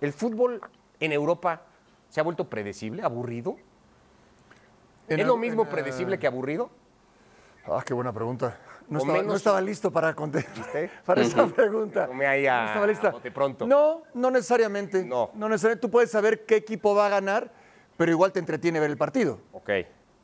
¿El 0.03 0.13
fútbol 0.13 0.61
en 1.01 1.13
Europa 1.13 1.63
se 2.11 2.21
ha 2.21 2.23
vuelto 2.23 2.51
predecible, 2.51 3.03
aburrido? 3.03 3.57
En 5.09 5.15
¿Es 5.19 5.21
el- 5.23 5.27
lo 5.27 5.37
mismo 5.37 5.63
en, 5.63 5.69
eh, 5.69 5.71
predecible 5.71 6.19
que 6.19 6.27
aburrido? 6.27 6.71
Ah, 7.67 7.83
qué 7.85 7.95
buena 7.95 8.13
pregunta. 8.13 8.59
No 8.89 8.99
estaba, 8.99 9.15
menos- 9.19 9.31
no 9.33 9.37
estaba 9.37 9.61
listo 9.63 9.91
para 9.91 10.15
contestar 10.15 10.55
para 11.07 11.23
esa 11.23 11.47
pregunta. 11.47 12.05
A- 12.05 12.07
no 12.09 12.23
estaba 12.67 12.87
lista. 12.87 13.15
pronto. 13.33 13.67
No, 13.67 14.03
no 14.13 14.31
necesariamente. 14.31 15.05
No. 15.05 15.31
No 15.35 15.49
necesariamente. 15.49 15.81
Tú 15.81 15.91
puedes 15.91 16.11
saber 16.11 16.45
qué 16.45 16.57
equipo 16.57 16.95
va 16.95 17.07
a 17.07 17.09
ganar, 17.09 17.51
pero 17.97 18.11
igual 18.11 18.33
te 18.33 18.41
entretiene 18.41 18.81
ver 18.81 18.91
el 18.91 18.97
partido. 18.99 19.41
Ok. 19.53 19.71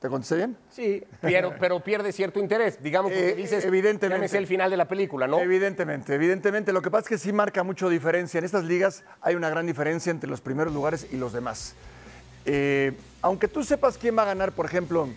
¿Te 0.00 0.08
contesté 0.08 0.36
bien? 0.36 0.56
Sí, 0.70 1.04
pero, 1.20 1.52
pero 1.60 1.80
pierde 1.80 2.10
cierto 2.12 2.38
interés. 2.40 2.82
Digamos, 2.82 3.12
porque 3.12 3.30
Eh, 3.30 3.34
dices, 3.34 3.64
evidentemente. 3.66 4.16
llámese 4.16 4.38
el 4.38 4.46
final 4.46 4.70
de 4.70 4.78
la 4.78 4.88
película, 4.88 5.26
¿no? 5.26 5.38
Evidentemente, 5.40 6.14
evidentemente. 6.14 6.72
Lo 6.72 6.80
que 6.80 6.90
pasa 6.90 7.02
es 7.02 7.08
que 7.10 7.18
sí 7.18 7.34
marca 7.34 7.62
mucho 7.64 7.88
diferencia. 7.90 8.38
En 8.38 8.44
estas 8.44 8.64
ligas 8.64 9.04
hay 9.20 9.34
una 9.34 9.50
gran 9.50 9.66
diferencia 9.66 10.10
entre 10.10 10.30
los 10.30 10.40
primeros 10.40 10.72
lugares 10.72 11.06
y 11.12 11.16
los 11.18 11.34
demás. 11.34 11.74
Eh, 12.44 12.92
aunque 13.22 13.48
tú 13.48 13.62
sepas 13.64 13.98
quién 13.98 14.16
va 14.16 14.22
a 14.22 14.26
ganar, 14.26 14.52
por 14.52 14.66
ejemplo, 14.66 15.08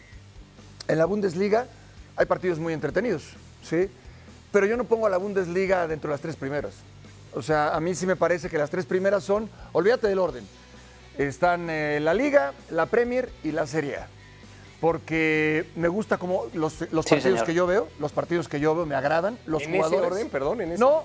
en 0.87 0.97
la 0.97 1.05
Bundesliga, 1.05 1.67
hay 2.15 2.25
partidos 2.25 2.59
muy 2.59 2.73
entretenidos, 2.73 3.23
¿sí? 3.63 3.89
Pero 4.51 4.65
yo 4.65 4.77
no 4.77 4.83
pongo 4.83 5.07
a 5.07 5.09
la 5.09 5.17
Bundesliga 5.17 5.87
dentro 5.87 6.09
de 6.09 6.13
las 6.13 6.21
tres 6.21 6.35
primeras. 6.35 6.73
O 7.33 7.41
sea, 7.41 7.73
a 7.75 7.79
mí 7.79 7.95
sí 7.95 8.05
me 8.05 8.15
parece 8.15 8.49
que 8.49 8.57
las 8.57 8.69
tres 8.69 8.85
primeras 8.85 9.23
son, 9.23 9.49
olvídate 9.71 10.07
del 10.07 10.19
orden, 10.19 10.45
están 11.17 11.69
eh, 11.69 11.99
la 12.01 12.13
Liga, 12.13 12.53
la 12.69 12.85
Premier 12.87 13.29
y 13.43 13.51
la 13.51 13.65
Serie 13.65 13.97
A. 13.97 14.07
porque 14.81 15.65
me 15.77 15.87
gusta 15.87 16.17
como 16.17 16.45
los, 16.53 16.81
los 16.91 17.05
Sí, 17.05 17.11
partidos 17.11 17.23
señor. 17.23 17.45
que 17.45 17.53
yo 17.53 17.65
veo, 17.65 17.87
los 17.99 18.11
partidos 18.11 18.49
que 18.49 18.59
yo 18.59 18.75
veo 18.75 18.85
me 18.85 18.95
agradan, 18.95 19.39
los 19.45 19.63
¿En 19.63 19.69
ese 19.69 19.77
jugadores. 19.77 20.11
orden? 20.11 20.29
Perdón, 20.29 20.61
¿en 20.61 20.71
ese? 20.73 20.79
No, 20.79 21.03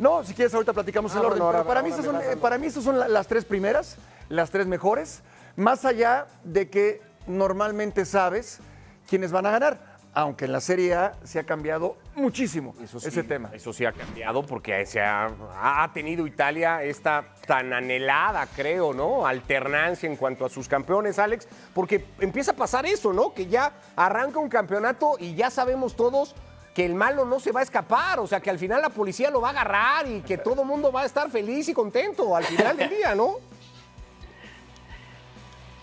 no, 0.00 0.24
si 0.24 0.34
quieres 0.34 0.52
ahorita 0.52 0.72
platicamos 0.72 1.12
Ah, 1.14 1.20
el 1.20 1.24
orden, 1.26 1.34
pero 1.38 1.46
ahora- 1.46 1.64
para, 1.64 1.82
mí 1.82 1.90
ahora 1.90 2.00
estas 2.02 2.12
me 2.12 2.20
son, 2.24 2.32
eh, 2.32 2.36
para 2.40 2.58
mí 2.58 2.66
estas 2.66 2.82
son 2.84 2.98
la- 2.98 3.06
las 3.08 3.28
tres 3.28 3.44
primeras, 3.44 3.96
las 4.28 4.50
tres 4.50 4.66
mejores, 4.66 5.20
más 5.60 5.84
allá 5.84 6.26
de 6.42 6.68
que 6.68 7.02
normalmente 7.26 8.04
sabes 8.04 8.60
quiénes 9.08 9.30
van 9.30 9.46
a 9.46 9.50
ganar, 9.50 9.90
aunque 10.12 10.46
en 10.46 10.52
la 10.52 10.60
Serie 10.60 10.94
A 10.94 11.12
se 11.22 11.38
ha 11.38 11.44
cambiado 11.44 11.96
muchísimo 12.16 12.74
Eso 12.82 12.98
sí, 12.98 13.08
ese 13.08 13.22
tema. 13.22 13.50
Eso 13.52 13.72
sí 13.72 13.84
ha 13.84 13.92
cambiado 13.92 14.42
porque 14.44 14.84
se 14.86 15.00
ha, 15.00 15.28
ha 15.60 15.92
tenido 15.92 16.26
Italia 16.26 16.82
esta 16.82 17.24
tan 17.46 17.72
anhelada, 17.72 18.46
creo, 18.46 18.92
¿no? 18.92 19.26
Alternancia 19.26 20.08
en 20.08 20.16
cuanto 20.16 20.44
a 20.44 20.48
sus 20.48 20.66
campeones, 20.66 21.18
Alex, 21.18 21.46
porque 21.74 22.06
empieza 22.18 22.52
a 22.52 22.56
pasar 22.56 22.86
eso, 22.86 23.12
¿no? 23.12 23.32
Que 23.32 23.46
ya 23.46 23.72
arranca 23.94 24.40
un 24.40 24.48
campeonato 24.48 25.16
y 25.18 25.34
ya 25.34 25.50
sabemos 25.50 25.94
todos 25.94 26.34
que 26.74 26.86
el 26.86 26.94
malo 26.94 27.24
no 27.24 27.38
se 27.38 27.52
va 27.52 27.60
a 27.60 27.62
escapar, 27.64 28.18
o 28.20 28.26
sea, 28.26 28.40
que 28.40 28.48
al 28.50 28.58
final 28.58 28.80
la 28.80 28.90
policía 28.90 29.30
lo 29.30 29.40
va 29.40 29.48
a 29.48 29.50
agarrar 29.50 30.08
y 30.08 30.20
que 30.22 30.38
todo 30.38 30.62
el 30.62 30.68
mundo 30.68 30.90
va 30.90 31.02
a 31.02 31.06
estar 31.06 31.30
feliz 31.30 31.68
y 31.68 31.74
contento 31.74 32.34
al 32.34 32.44
final 32.44 32.76
del 32.76 32.90
día, 32.90 33.14
¿no? 33.14 33.34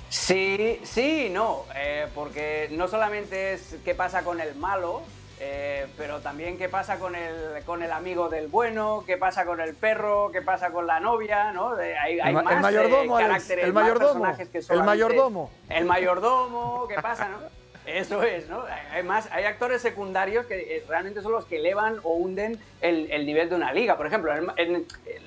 Sí, 0.10 0.80
sí, 0.84 1.30
no, 1.32 1.66
eh, 1.76 2.08
porque 2.16 2.70
no 2.72 2.88
solamente 2.88 3.54
es 3.54 3.76
qué 3.84 3.94
pasa 3.94 4.24
con 4.24 4.40
el 4.40 4.56
malo, 4.56 5.02
eh, 5.40 5.86
pero 5.98 6.20
también 6.22 6.58
qué 6.58 6.70
pasa 6.70 6.98
con 6.98 7.14
el, 7.16 7.64
con 7.66 7.84
el 7.84 7.92
amigo 7.92 8.30
del 8.30 8.48
bueno, 8.48 9.04
qué 9.06 9.18
pasa 9.18 9.46
con 9.46 9.60
el 9.60 9.76
perro, 9.76 10.32
qué 10.32 10.42
pasa 10.42 10.72
con 10.72 10.88
la 10.88 11.00
novia, 11.00 11.52
¿no? 11.52 11.76
De- 11.76 11.98
hay, 11.98 12.20
hay 12.20 12.34
ma- 12.34 12.40
el 12.40 12.46
más 12.46 12.62
mayordomo, 12.62 13.20
eh, 13.20 13.24
Alex, 13.24 13.50
el 13.50 13.74
más 13.74 13.84
mayordomo, 13.84 14.14
personajes 14.14 14.50
que 14.50 14.58
el 14.74 14.84
mayordomo. 14.84 15.52
El 15.70 15.86
mayordomo, 15.86 16.88
¿qué 16.88 16.96
pasa, 17.02 17.28
no? 17.30 17.38
Eso 17.86 18.22
es, 18.24 18.50
¿no? 18.50 18.64
Además, 18.92 19.30
hay 19.32 19.46
actores 19.46 19.82
secundarios 19.82 20.46
que 20.46 20.78
eh, 20.78 20.86
realmente 20.90 21.22
son 21.22 21.32
los 21.34 21.46
que 21.46 21.58
elevan 21.58 22.00
o 22.04 22.16
hunden 22.16 22.60
el, 22.82 23.10
el 23.12 23.26
nivel 23.26 23.50
de 23.50 23.56
una 23.56 23.72
liga. 23.74 23.96
Por 23.98 24.08
ejemplo, 24.08 24.34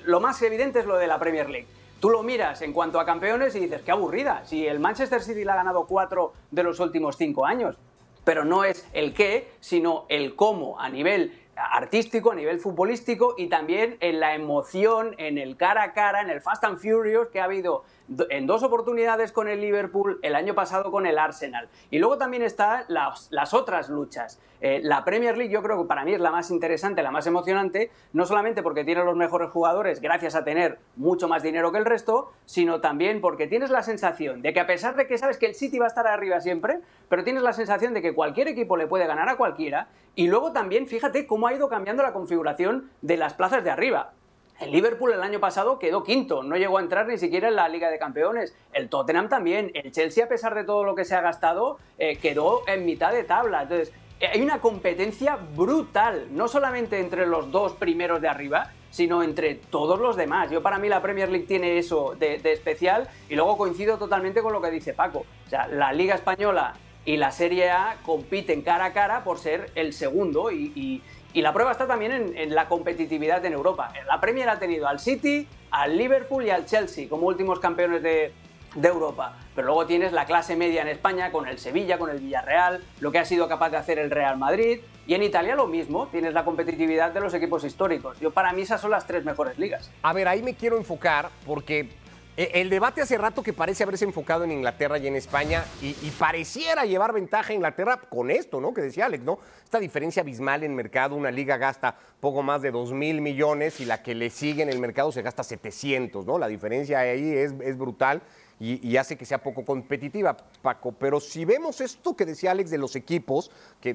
lo 0.05 0.19
más 0.19 0.41
evidente 0.43 0.79
es 0.79 0.85
lo 0.85 0.97
de 0.97 1.07
la 1.07 1.17
Premier 1.19 1.49
League. 1.49 1.67
Tú 2.01 2.09
lo 2.09 2.23
miras 2.23 2.63
en 2.63 2.73
cuanto 2.73 2.99
a 2.99 3.05
campeones 3.05 3.55
y 3.55 3.59
dices, 3.59 3.83
qué 3.83 3.91
aburrida. 3.91 4.43
Si 4.43 4.65
el 4.65 4.79
Manchester 4.79 5.21
City 5.21 5.45
le 5.45 5.51
ha 5.51 5.55
ganado 5.55 5.85
cuatro 5.85 6.33
de 6.49 6.63
los 6.63 6.79
últimos 6.79 7.15
cinco 7.15 7.45
años. 7.45 7.75
Pero 8.23 8.43
no 8.43 8.63
es 8.63 8.87
el 8.93 9.13
qué, 9.13 9.51
sino 9.59 10.05
el 10.09 10.35
cómo 10.35 10.79
a 10.79 10.89
nivel 10.89 11.39
artístico, 11.71 12.31
a 12.31 12.35
nivel 12.35 12.59
futbolístico 12.59 13.35
y 13.37 13.47
también 13.47 13.97
en 13.99 14.19
la 14.19 14.35
emoción, 14.35 15.15
en 15.17 15.37
el 15.37 15.57
cara 15.57 15.83
a 15.83 15.93
cara, 15.93 16.21
en 16.21 16.29
el 16.29 16.41
Fast 16.41 16.63
and 16.63 16.77
Furious 16.77 17.27
que 17.29 17.39
ha 17.39 17.45
habido 17.45 17.83
do- 18.07 18.27
en 18.29 18.47
dos 18.47 18.63
oportunidades 18.63 19.31
con 19.31 19.47
el 19.47 19.61
Liverpool, 19.61 20.19
el 20.21 20.35
año 20.35 20.53
pasado 20.55 20.91
con 20.91 21.05
el 21.05 21.17
Arsenal. 21.19 21.69
Y 21.89 21.99
luego 21.99 22.17
también 22.17 22.43
están 22.43 22.83
las, 22.87 23.53
otras 23.53 23.89
luchas. 23.89 24.39
Eh, 24.63 24.79
la 24.83 25.03
Premier 25.03 25.37
League 25.37 25.51
yo 25.51 25.63
creo 25.63 25.81
que 25.81 25.87
para 25.87 26.05
mí 26.05 26.13
es 26.13 26.19
la 26.21 26.29
más 26.29 26.51
interesante, 26.51 27.01
la 27.01 27.09
más 27.09 27.25
emocionante, 27.25 27.89
no 28.13 28.25
solamente 28.27 28.61
porque 28.61 28.83
tiene 28.83 29.03
los 29.03 29.15
mejores 29.15 29.49
jugadores 29.49 30.01
gracias 30.01 30.35
a 30.35 30.43
tener 30.43 30.77
mucho 30.95 31.27
más 31.27 31.41
dinero 31.41 31.71
que 31.71 31.79
el 31.79 31.85
resto, 31.85 32.31
sino 32.45 32.79
también 32.79 33.21
porque 33.21 33.47
tienes 33.47 33.71
la 33.71 33.81
sensación 33.81 34.43
de 34.43 34.53
que 34.53 34.59
a 34.59 34.67
pesar 34.67 34.95
de 34.95 35.07
que 35.07 35.17
sabes 35.17 35.37
que 35.39 35.47
el 35.47 35.55
City 35.55 35.79
va 35.79 35.85
a 35.85 35.87
estar 35.87 36.05
arriba 36.05 36.39
siempre, 36.41 36.79
pero 37.09 37.23
tienes 37.23 37.41
la 37.41 37.53
sensación 37.53 37.95
de 37.95 38.03
que 38.03 38.13
cualquier 38.13 38.47
equipo 38.49 38.77
le 38.77 38.85
puede 38.85 39.07
ganar 39.07 39.27
a 39.29 39.35
cualquiera. 39.35 39.87
Y 40.13 40.27
luego 40.27 40.51
también 40.51 40.85
fíjate 40.87 41.25
cómo 41.25 41.47
ido 41.53 41.69
cambiando 41.69 42.03
la 42.03 42.13
configuración 42.13 42.89
de 43.01 43.17
las 43.17 43.33
plazas 43.33 43.63
de 43.63 43.69
arriba. 43.69 44.13
El 44.59 44.71
Liverpool 44.71 45.11
el 45.11 45.23
año 45.23 45.39
pasado 45.39 45.79
quedó 45.79 46.03
quinto, 46.03 46.43
no 46.43 46.55
llegó 46.55 46.77
a 46.77 46.81
entrar 46.81 47.07
ni 47.07 47.17
siquiera 47.17 47.47
en 47.47 47.55
la 47.55 47.67
Liga 47.67 47.89
de 47.89 47.97
Campeones. 47.97 48.55
El 48.73 48.89
Tottenham 48.89 49.27
también. 49.27 49.71
El 49.73 49.91
Chelsea, 49.91 50.25
a 50.25 50.27
pesar 50.27 50.53
de 50.53 50.63
todo 50.63 50.83
lo 50.83 50.93
que 50.93 51.03
se 51.03 51.15
ha 51.15 51.21
gastado, 51.21 51.79
eh, 51.97 52.17
quedó 52.17 52.61
en 52.67 52.85
mitad 52.85 53.11
de 53.11 53.23
tabla. 53.23 53.63
Entonces, 53.63 53.91
eh, 54.19 54.27
hay 54.31 54.41
una 54.41 54.61
competencia 54.61 55.35
brutal, 55.35 56.27
no 56.29 56.47
solamente 56.47 56.99
entre 56.99 57.25
los 57.25 57.51
dos 57.51 57.73
primeros 57.73 58.21
de 58.21 58.27
arriba, 58.27 58.69
sino 58.91 59.23
entre 59.23 59.55
todos 59.55 59.99
los 59.99 60.15
demás. 60.15 60.51
Yo 60.51 60.61
para 60.61 60.77
mí 60.77 60.89
la 60.89 61.01
Premier 61.01 61.29
League 61.29 61.47
tiene 61.47 61.79
eso 61.79 62.13
de, 62.19 62.35
especial 62.51 63.09
y 63.29 63.35
luego 63.35 63.57
coincido 63.57 63.97
totalmente 63.97 64.43
con 64.43 64.53
lo 64.53 64.61
que 64.61 64.69
dice 64.69 64.93
Paco. 64.93 65.25
O 65.47 65.49
sea, 65.49 65.67
la 65.67 65.91
Liga 65.91 66.13
Española 66.13 66.73
y 67.03 67.17
la 67.17 67.31
Serie 67.31 67.71
A 67.71 67.95
compiten 68.05 68.61
cara 68.61 68.85
a 68.85 68.93
cara 68.93 69.23
por 69.23 69.39
ser 69.39 69.71
el 69.73 69.93
segundo 69.93 70.51
y- 70.51 71.01
y 71.33 71.41
la 71.41 71.53
prueba 71.53 71.71
está 71.71 71.87
también 71.87 72.33
en, 72.35 72.55
la 72.55 72.67
competitividad 72.67 73.43
en 73.45 73.53
Europa. 73.53 73.93
La 74.07 74.19
Premier 74.19 74.49
ha 74.49 74.59
tenido 74.59 74.87
al 74.87 74.99
City, 74.99 75.47
al 75.71 75.97
Liverpool 75.97 76.45
y 76.45 76.49
al 76.49 76.65
Chelsea 76.65 77.07
como 77.07 77.27
últimos 77.27 77.59
campeones 77.59 78.03
de, 78.03 78.33
de 78.75 78.87
Europa. 78.87 79.37
Pero 79.55 79.67
luego 79.67 79.85
tienes 79.85 80.11
la 80.11 80.25
clase 80.25 80.55
media 80.55 80.81
en 80.81 80.87
España 80.87 81.31
con 81.31 81.47
el 81.47 81.57
Sevilla, 81.57 81.97
con 81.97 82.09
el 82.09 82.19
Villarreal, 82.19 82.83
lo 82.99 83.11
que 83.11 83.19
ha 83.19 83.25
sido 83.25 83.47
capaz 83.47 83.69
de 83.69 83.77
hacer 83.77 83.99
el 83.99 84.11
Real 84.11 84.37
Madrid. 84.37 84.81
Y 85.07 85.13
en 85.13 85.23
Italia 85.23 85.55
lo 85.55 85.67
mismo, 85.67 86.07
tienes 86.07 86.33
la 86.33 86.45
competitividad 86.45 87.11
de 87.11 87.21
los 87.21 87.33
equipos 87.33 87.63
históricos. 87.63 88.19
Yo 88.19 88.31
para 88.31 88.53
mí 88.53 88.61
esas 88.61 88.81
son 88.81 88.91
las 88.91 89.07
tres 89.07 89.25
mejores 89.25 89.57
ligas. 89.57 89.91
A 90.03 90.13
ver, 90.13 90.27
ahí 90.27 90.43
me 90.43 90.53
quiero 90.53 90.77
enfocar 90.77 91.29
porque 91.45 91.89
el 92.37 92.69
debate 92.69 93.01
hace 93.01 93.17
rato 93.17 93.43
que 93.43 93.51
parece 93.51 93.83
haberse 93.83 94.05
enfocado 94.05 94.45
en 94.45 94.51
Inglaterra 94.51 94.97
y 94.97 95.07
en 95.07 95.15
España 95.15 95.65
y, 95.81 95.93
pareciera 96.17 96.85
llevar 96.85 97.13
ventaja 97.13 97.51
a 97.51 97.55
Inglaterra 97.55 97.99
con 98.09 98.31
esto, 98.31 98.61
¿no? 98.61 98.73
Que 98.73 98.81
decía 98.81 99.05
Alex, 99.05 99.23
¿no? 99.23 99.39
Esta 99.63 99.79
diferencia 99.79 100.21
abismal 100.21 100.63
en 100.63 100.73
mercado, 100.73 101.15
una 101.15 101.29
liga 101.29 101.57
gasta 101.57 101.97
poco 102.19 102.41
más 102.41 102.61
de 102.61 102.71
2 102.71 102.93
mil 102.93 103.21
millones 103.21 103.79
y 103.81 103.85
la 103.85 104.01
que 104.01 104.15
le 104.15 104.29
sigue 104.29 104.63
en 104.63 104.69
el 104.69 104.79
mercado 104.79 105.11
se 105.11 105.21
gasta 105.21 105.43
700, 105.43 106.25
¿no? 106.25 106.39
La 106.39 106.47
diferencia 106.47 106.99
ahí 106.99 107.33
es, 107.33 107.77
brutal 107.77 108.21
y, 108.59 108.95
hace 108.95 109.17
que 109.17 109.25
sea 109.25 109.39
poco 109.39 109.65
competitiva, 109.65 110.37
Paco. 110.61 110.93
Pero 110.93 111.19
si 111.19 111.43
vemos 111.43 111.81
esto 111.81 112.15
que 112.15 112.25
decía 112.25 112.51
Alex 112.51 112.69
de 112.69 112.77
los 112.77 112.95
equipos, 112.95 113.51
que 113.81 113.93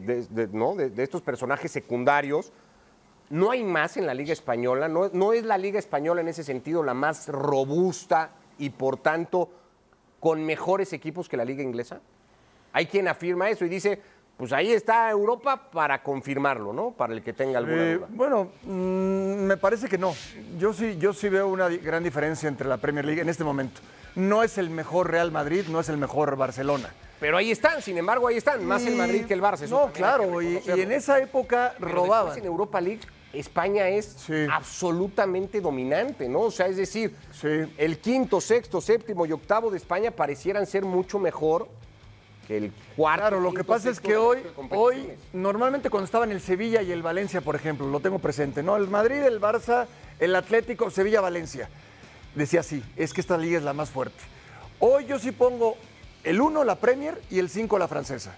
¿no? 0.53 0.75
de 0.75 1.03
estos 1.03 1.23
personajes 1.23 1.71
secundarios, 1.71 2.53
no 3.31 3.51
hay 3.51 3.65
más 3.65 3.97
en 3.97 4.07
la 4.07 4.15
Liga 4.15 4.33
Española, 4.33 4.89
no, 4.89 5.09
no 5.13 5.33
es 5.33 5.45
la 5.45 5.59
Liga 5.59 5.79
Española 5.79 6.21
en 6.21 6.29
ese 6.29 6.45
sentido 6.45 6.83
la 6.83 6.95
más 6.95 7.29
robusta 7.29 8.31
y 8.59 8.71
por 8.71 8.97
tanto 8.99 9.51
con 10.21 10.45
mejores 10.45 10.93
equipos 10.93 11.29
que 11.29 11.37
la 11.37 11.45
Liga 11.45 11.63
Inglesa. 11.63 12.01
Hay 12.73 12.87
quien 12.87 13.09
afirma 13.09 13.49
eso 13.51 13.65
y 13.65 13.69
dice, 13.69 14.01
pues 14.37 14.53
ahí 14.53 14.73
está 14.73 15.11
Europa 15.11 15.71
para 15.73 16.03
confirmarlo, 16.03 16.73
¿no? 16.73 16.91
Para 16.91 17.15
el 17.15 17.23
que 17.23 17.33
tenga 17.33 17.59
alguna 17.59 17.83
Eh, 17.85 17.95
duda. 17.97 18.07
bueno, 18.11 18.49
mm, 18.65 19.45
me 19.47 19.57
parece 19.57 19.89
que 19.89 19.99
no. 19.99 20.15
Yo 20.59 20.73
sí, 20.73 20.97
yo 20.99 21.13
sí 21.13 21.29
veo 21.29 21.49
una 21.49 21.69
gran 21.69 22.03
diferencia 22.05 22.49
entre 22.49 22.69
la 22.69 22.77
Premier 22.77 23.05
League 23.05 23.21
en 23.23 23.29
este 23.29 23.45
momento. 23.45 23.81
No 24.15 24.43
es 24.43 24.57
el 24.59 24.71
mejor 24.71 25.11
Real 25.11 25.31
Madrid, 25.33 25.65
no 25.69 25.81
es 25.81 25.89
el 25.89 25.97
mejor 25.97 26.37
Barcelona. 26.37 26.91
Pero 27.21 27.39
ahí 27.39 27.51
están, 27.51 27.81
sin 27.81 27.97
embargo, 27.97 28.29
ahí 28.29 28.37
están, 28.37 28.65
más 28.67 28.85
el 28.85 28.95
Madrid 28.95 29.25
que 29.27 29.33
el 29.35 29.41
Barça. 29.43 29.63
eso 29.63 29.87
No, 29.87 29.93
claro, 29.93 30.43
y, 30.43 30.61
y 30.67 30.81
en 30.81 30.93
esa 30.93 31.19
época 31.19 31.75
Pero 31.79 31.93
robaban. 31.93 32.37
en 32.39 32.45
Europa 32.45 32.79
League, 32.81 33.01
España 33.39 33.89
es 33.89 34.07
Sí. 34.27 34.47
absolutamente 34.53 35.61
dominante, 35.61 36.29
¿no? 36.29 36.41
O 36.43 36.51
sea, 36.51 36.67
es 36.67 36.77
decir, 36.77 37.15
Sí. 37.33 37.49
el 37.77 37.99
quinto, 37.99 38.41
sexto, 38.41 38.81
séptimo 38.81 39.27
y 39.27 39.33
octavo 39.33 39.71
de 39.71 39.77
España 39.77 40.11
parecieran 40.11 40.67
ser 40.67 40.85
mucho 40.85 41.19
mejor 41.19 41.69
que 42.47 42.57
el 42.59 42.73
cuarto. 42.97 43.23
Claro, 43.23 43.41
lo 43.41 43.53
que 43.53 43.65
pasa 43.65 43.91
es 43.91 43.99
que 44.01 44.17
hoy, 44.17 44.39
hoy, 44.71 45.11
normalmente 45.33 45.91
cuando 45.91 46.05
estaban 46.05 46.31
el 46.31 46.41
Sevilla 46.41 46.81
y 46.83 46.93
el 46.93 47.03
Valencia, 47.03 47.41
por 47.41 47.57
ejemplo, 47.57 47.89
lo 47.89 47.99
tengo 48.01 48.19
presente, 48.21 48.63
¿no? 48.63 48.77
El 48.77 48.89
Madrid, 48.89 49.17
el 49.23 49.41
Barça, 49.41 49.87
el 50.21 50.35
Atlético, 50.37 50.89
Sevilla, 50.91 51.21
Valencia. 51.21 51.69
Decía 52.37 52.61
así, 52.61 52.85
es 52.97 53.13
que 53.13 53.21
esta 53.21 53.37
liga 53.37 53.59
es 53.59 53.65
la 53.65 53.73
más 53.73 53.91
fuerte. 53.91 54.19
Hoy 54.79 55.07
yo 55.07 55.19
sí 55.19 55.33
pongo 55.33 55.77
el 56.23 56.41
1 56.41 56.63
la 56.65 56.77
Premier 56.77 57.21
y 57.31 57.39
el 57.39 57.49
5 57.49 57.79
la 57.79 57.89
francesa. 57.89 58.37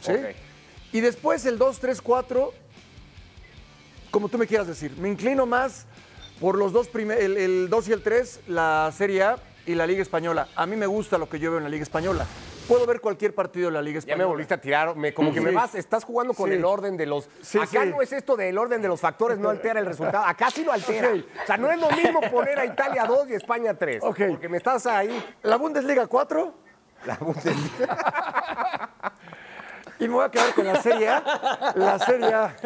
¿sí? 0.00 0.12
Y 0.92 1.00
después 1.00 1.44
el 1.44 1.58
2, 1.58 1.80
3, 1.80 2.00
4, 2.00 2.52
como 4.10 4.28
tú 4.28 4.38
me 4.38 4.46
quieras 4.46 4.66
decir. 4.66 4.96
Me 4.98 5.08
inclino 5.08 5.46
más 5.46 5.86
por 6.40 6.56
los 6.56 6.72
dos 6.72 6.88
primeros, 6.88 7.22
el, 7.22 7.36
el 7.36 7.68
2 7.68 7.88
y 7.88 7.92
el 7.92 8.02
3, 8.02 8.40
la 8.48 8.90
Serie 8.96 9.22
A 9.22 9.36
y 9.66 9.74
la 9.74 9.86
Liga 9.86 10.02
Española. 10.02 10.48
A 10.56 10.66
mí 10.66 10.76
me 10.76 10.86
gusta 10.86 11.18
lo 11.18 11.28
que 11.28 11.38
yo 11.38 11.50
veo 11.50 11.58
en 11.58 11.64
la 11.64 11.70
Liga 11.70 11.82
Española. 11.82 12.24
Puedo 12.66 12.86
ver 12.86 13.00
cualquier 13.00 13.34
partido 13.34 13.66
de 13.68 13.72
la 13.72 13.82
Liga 13.82 13.94
Ya 13.94 13.98
Española. 14.00 14.18
me 14.18 14.30
volviste 14.30 14.54
a 14.54 14.60
tirar, 14.60 14.94
me- 14.94 15.12
como 15.12 15.32
que 15.34 15.40
me 15.40 15.50
vas, 15.50 15.74
estás 15.74 16.04
jugando 16.04 16.34
con 16.34 16.50
Sí. 16.50 16.56
el 16.56 16.64
orden 16.64 16.96
de 16.96 17.04
los... 17.04 17.28
Sí, 17.42 17.58
Acá 17.58 17.84
no 17.84 18.00
es 18.00 18.12
esto 18.12 18.36
del 18.36 18.56
orden 18.58 18.80
de 18.80 18.86
los 18.86 19.00
factores, 19.00 19.38
no 19.38 19.48
altera 19.50 19.80
el 19.80 19.86
resultado. 19.86 20.24
Acá 20.24 20.50
sí 20.50 20.62
lo 20.64 20.72
altera. 20.72 21.10
O 21.42 21.46
sea, 21.46 21.56
no 21.56 21.68
es 21.70 21.80
lo 21.80 21.90
mismo 21.90 22.20
poner 22.30 22.58
a 22.60 22.64
Italia 22.64 23.04
2 23.06 23.28
y 23.30 23.34
España 23.34 23.74
3. 23.74 24.02
Ok. 24.04 24.20
Porque 24.28 24.48
me 24.48 24.56
estás 24.58 24.86
ahí... 24.86 25.20
La 25.42 25.56
Bundesliga 25.56 26.06
4 26.06 26.54
La 27.06 27.16
Bundesliga. 27.16 28.90
y 29.98 30.04
me 30.08 30.14
voy 30.14 30.24
a 30.24 30.30
quedar 30.30 30.54
con 30.54 30.66
la 30.66 30.80
Serie 30.80 31.08
A. 31.08 31.72
La 31.74 31.98
Serie 31.98 32.32
A. 32.32 32.56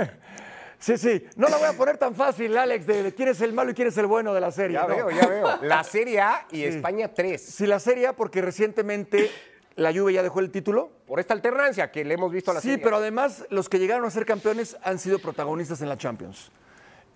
Sí, 0.85 0.99
sí. 0.99 1.25
No 1.37 1.49
la 1.49 1.57
voy 1.57 1.67
a 1.67 1.73
poner 1.73 1.97
tan 1.97 2.15
fácil, 2.15 2.55
Alex, 2.59 2.87
de, 2.87 3.03
de 3.05 3.15
quién 3.15 3.29
es 3.29 3.41
el 3.41 3.55
malo 3.55 3.71
y 3.71 3.75
quién 3.75 3.89
es 3.89 3.97
el 3.97 4.07
bueno 4.07 4.35
de 4.35 4.41
la 4.43 4.51
serie. 4.51 4.75
Ya 4.75 4.83
¿no? 4.83 4.89
veo, 4.95 5.11
ya 5.11 5.27
veo. 5.27 5.47
La 5.63 5.83
Serie 5.83 6.21
A 6.21 6.47
y 6.51 6.63
España 6.65 7.09
3. 7.15 7.41
Sí, 7.43 7.67
la 7.67 7.81
Serie 7.81 8.09
A 8.09 8.13
porque 8.15 8.43
recientemente 8.43 9.31
la 9.77 9.95
Juve 9.95 10.13
ya 10.13 10.23
dejó 10.23 10.41
el 10.41 10.51
título. 10.51 10.91
Por 11.07 11.21
esta 11.21 11.33
alternancia 11.33 11.91
que 11.91 12.05
le 12.05 12.13
hemos 12.15 12.31
visto 12.31 12.51
a 12.51 12.55
la 12.55 12.61
Sí, 12.61 12.69
Serie 12.69 12.83
A. 12.83 12.85
pero 12.85 12.97
además 12.99 13.47
los 13.49 13.71
que 13.71 13.79
llegaron 13.79 14.05
a 14.05 14.11
ser 14.11 14.27
campeones 14.27 14.77
han 14.83 14.99
sido 14.99 15.19
protagonistas 15.21 15.81
en 15.81 15.89
la 15.89 15.97
Champions. 15.97 16.51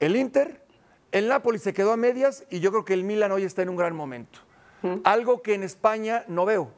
El 0.00 0.16
Inter, 0.16 0.62
el 1.12 1.28
Napoli 1.28 1.58
se 1.58 1.74
quedó 1.74 1.92
a 1.92 1.98
medias 1.98 2.44
y 2.48 2.60
yo 2.60 2.70
creo 2.70 2.86
que 2.86 2.94
el 2.94 3.04
Milan 3.04 3.32
hoy 3.32 3.42
está 3.44 3.60
en 3.60 3.68
un 3.68 3.76
gran 3.76 3.94
momento. 3.94 4.38
Algo 5.04 5.42
que 5.42 5.52
en 5.52 5.62
España 5.62 6.24
no 6.26 6.46
veo. 6.46 6.70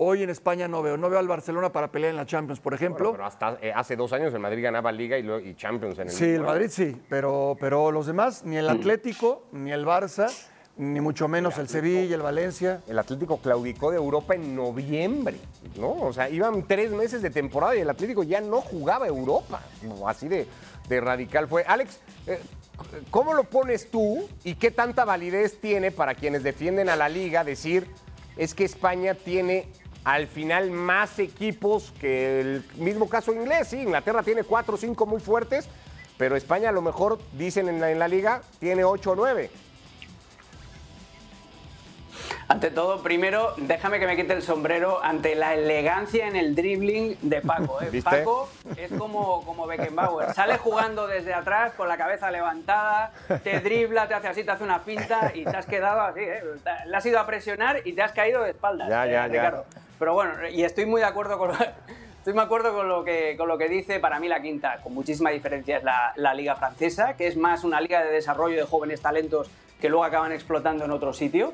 Hoy 0.00 0.22
en 0.22 0.30
España 0.30 0.68
no 0.68 0.80
veo, 0.80 0.96
no 0.96 1.10
veo 1.10 1.18
al 1.18 1.26
Barcelona 1.26 1.72
para 1.72 1.88
pelear 1.90 2.10
en 2.12 2.16
la 2.16 2.24
Champions, 2.24 2.60
por 2.60 2.72
ejemplo. 2.72 3.10
Bueno, 3.10 3.12
pero 3.12 3.26
hasta 3.26 3.58
eh, 3.60 3.72
hace 3.74 3.96
dos 3.96 4.12
años 4.12 4.32
el 4.32 4.38
Madrid 4.38 4.62
ganaba 4.62 4.92
Liga 4.92 5.18
y, 5.18 5.22
luego- 5.24 5.44
y 5.44 5.56
Champions 5.56 5.98
en 5.98 6.06
el 6.06 6.10
Sí, 6.14 6.24
el. 6.24 6.42
Madrid 6.42 6.68
sí, 6.70 6.96
pero, 7.08 7.56
pero 7.58 7.90
los 7.90 8.06
demás, 8.06 8.44
ni 8.44 8.54
Mm. 8.54 8.58
el 8.60 8.68
Atlético, 8.68 9.46
ni 9.50 9.72
el 9.72 9.84
Barça, 9.84 10.28
ni 10.76 11.00
mucho 11.00 11.26
menos 11.26 11.58
el 11.58 11.68
Sevilla, 11.68 12.14
el 12.14 12.22
Valencia. 12.22 12.80
El 12.86 12.96
Atlético 13.00 13.38
claudicó 13.38 13.90
de 13.90 13.96
Europa 13.96 14.36
en 14.36 14.54
noviembre, 14.54 15.36
¿no? 15.76 15.90
O 15.94 16.12
sea, 16.12 16.30
iban 16.30 16.62
tres 16.68 16.92
meses 16.92 17.20
de 17.20 17.30
temporada 17.30 17.74
y 17.74 17.80
el 17.80 17.90
Atlético 17.90 18.22
ya 18.22 18.40
no 18.40 18.60
jugaba 18.60 19.08
Europa. 19.08 19.60
Así 20.06 20.28
de, 20.28 20.46
de 20.88 21.00
radical 21.00 21.48
fue. 21.48 21.64
Alex, 21.66 21.98
eh, 22.28 22.38
¿cómo 23.10 23.34
lo 23.34 23.42
pones 23.42 23.90
tú 23.90 24.28
y 24.44 24.54
qué 24.54 24.70
tanta 24.70 25.04
validez 25.04 25.60
tiene 25.60 25.90
para 25.90 26.14
quienes 26.14 26.44
defienden 26.44 26.88
a 26.88 26.94
la 26.94 27.08
liga 27.08 27.42
decir 27.42 27.88
es 28.36 28.54
que 28.54 28.62
España 28.64 29.14
tiene 29.14 29.66
al 30.04 30.26
final 30.26 30.70
más 30.70 31.18
equipos 31.18 31.92
que 32.00 32.40
el 32.40 32.64
mismo 32.76 33.08
caso 33.08 33.32
inglés? 33.32 33.68
Sí, 33.68 33.80
Inglaterra 33.82 34.22
tiene 34.22 34.44
cuatro 34.44 34.74
o 34.74 34.78
cinco 34.78 35.06
muy 35.06 35.20
fuertes, 35.20 35.68
pero 36.16 36.36
España 36.36 36.70
a 36.70 36.72
lo 36.72 36.82
mejor, 36.82 37.18
dicen 37.32 37.68
en 37.68 37.80
la, 37.80 37.90
en 37.90 37.98
la 37.98 38.08
liga, 38.08 38.42
tiene 38.58 38.84
ocho 38.84 39.12
o 39.12 39.16
nueve. 39.16 39.50
Ante 42.50 42.70
todo, 42.70 43.02
primero, 43.02 43.52
déjame 43.58 44.00
que 44.00 44.06
me 44.06 44.16
quite 44.16 44.32
el 44.32 44.42
sombrero 44.42 45.04
ante 45.04 45.34
la 45.34 45.52
elegancia 45.52 46.26
en 46.26 46.34
el 46.34 46.54
dribbling 46.54 47.18
de 47.20 47.42
Paco. 47.42 47.78
¿eh? 47.82 48.00
Paco 48.02 48.48
es 48.74 48.90
como, 48.90 49.44
como 49.44 49.66
Beckenbauer. 49.66 50.32
Sale 50.32 50.56
jugando 50.56 51.06
desde 51.06 51.34
atrás 51.34 51.74
con 51.74 51.88
la 51.88 51.98
cabeza 51.98 52.30
levantada, 52.30 53.12
te 53.44 53.60
dribla, 53.60 54.08
te 54.08 54.14
hace 54.14 54.28
así, 54.28 54.44
te 54.44 54.50
hace 54.50 54.64
una 54.64 54.80
finta 54.80 55.30
y 55.34 55.44
te 55.44 55.54
has 55.54 55.66
quedado 55.66 56.00
así. 56.00 56.20
¿eh? 56.20 56.40
Le 56.86 56.96
has 56.96 57.04
ido 57.04 57.20
a 57.20 57.26
presionar 57.26 57.86
y 57.86 57.92
te 57.92 58.00
has 58.00 58.12
caído 58.12 58.42
de 58.42 58.50
espaldas, 58.50 58.88
Ya, 58.88 59.06
eh, 59.06 59.12
ya, 59.12 59.26
ya. 59.26 59.64
Pero 59.98 60.14
bueno, 60.14 60.32
y 60.48 60.62
estoy 60.62 60.86
muy 60.86 61.00
de 61.00 61.06
acuerdo 61.06 61.38
con, 61.38 61.50
estoy 62.18 62.32
de 62.32 62.40
acuerdo 62.40 62.72
con, 62.74 62.88
lo 62.88 63.04
que, 63.04 63.34
con 63.36 63.48
lo 63.48 63.58
que 63.58 63.68
dice. 63.68 64.00
Para 64.00 64.20
mí 64.20 64.28
la 64.28 64.40
quinta, 64.40 64.80
con 64.82 64.94
muchísima 64.94 65.30
diferencia, 65.30 65.78
es 65.78 65.84
la, 65.84 66.34
liga 66.34 66.56
francesa, 66.56 67.16
que 67.16 67.26
es 67.26 67.36
más 67.36 67.64
una 67.64 67.80
liga 67.80 68.04
de 68.04 68.12
desarrollo 68.12 68.56
de 68.56 68.64
jóvenes 68.64 69.00
talentos 69.00 69.50
que 69.80 69.88
luego 69.88 70.04
acaban 70.04 70.32
explotando 70.32 70.84
en 70.84 70.90
otro 70.90 71.12
sitio. 71.12 71.52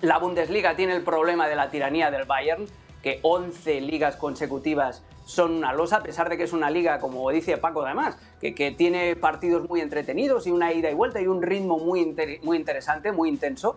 La 0.00 0.18
Bundesliga 0.18 0.76
tiene 0.76 0.94
el 0.94 1.02
problema 1.02 1.48
de 1.48 1.56
la 1.56 1.70
tiranía 1.70 2.10
del 2.10 2.24
Bayern, 2.24 2.66
que 3.02 3.20
11 3.22 3.80
ligas 3.80 4.16
consecutivas 4.16 5.02
son 5.24 5.52
una 5.52 5.72
losa, 5.72 5.96
a 5.96 6.02
pesar 6.02 6.28
de 6.28 6.36
que 6.36 6.44
es 6.44 6.52
una 6.52 6.70
liga, 6.70 7.00
como 7.00 7.28
dice 7.30 7.56
Paco 7.56 7.84
además, 7.84 8.16
que, 8.40 8.54
que 8.54 8.70
tiene 8.70 9.16
partidos 9.16 9.68
muy 9.68 9.80
entretenidos 9.80 10.46
y 10.46 10.52
una 10.52 10.72
ida 10.72 10.90
y 10.90 10.94
vuelta 10.94 11.20
y 11.20 11.26
un 11.26 11.42
ritmo 11.42 11.78
muy, 11.78 12.14
muy 12.42 12.56
interesante, 12.56 13.10
muy 13.10 13.28
intenso. 13.28 13.74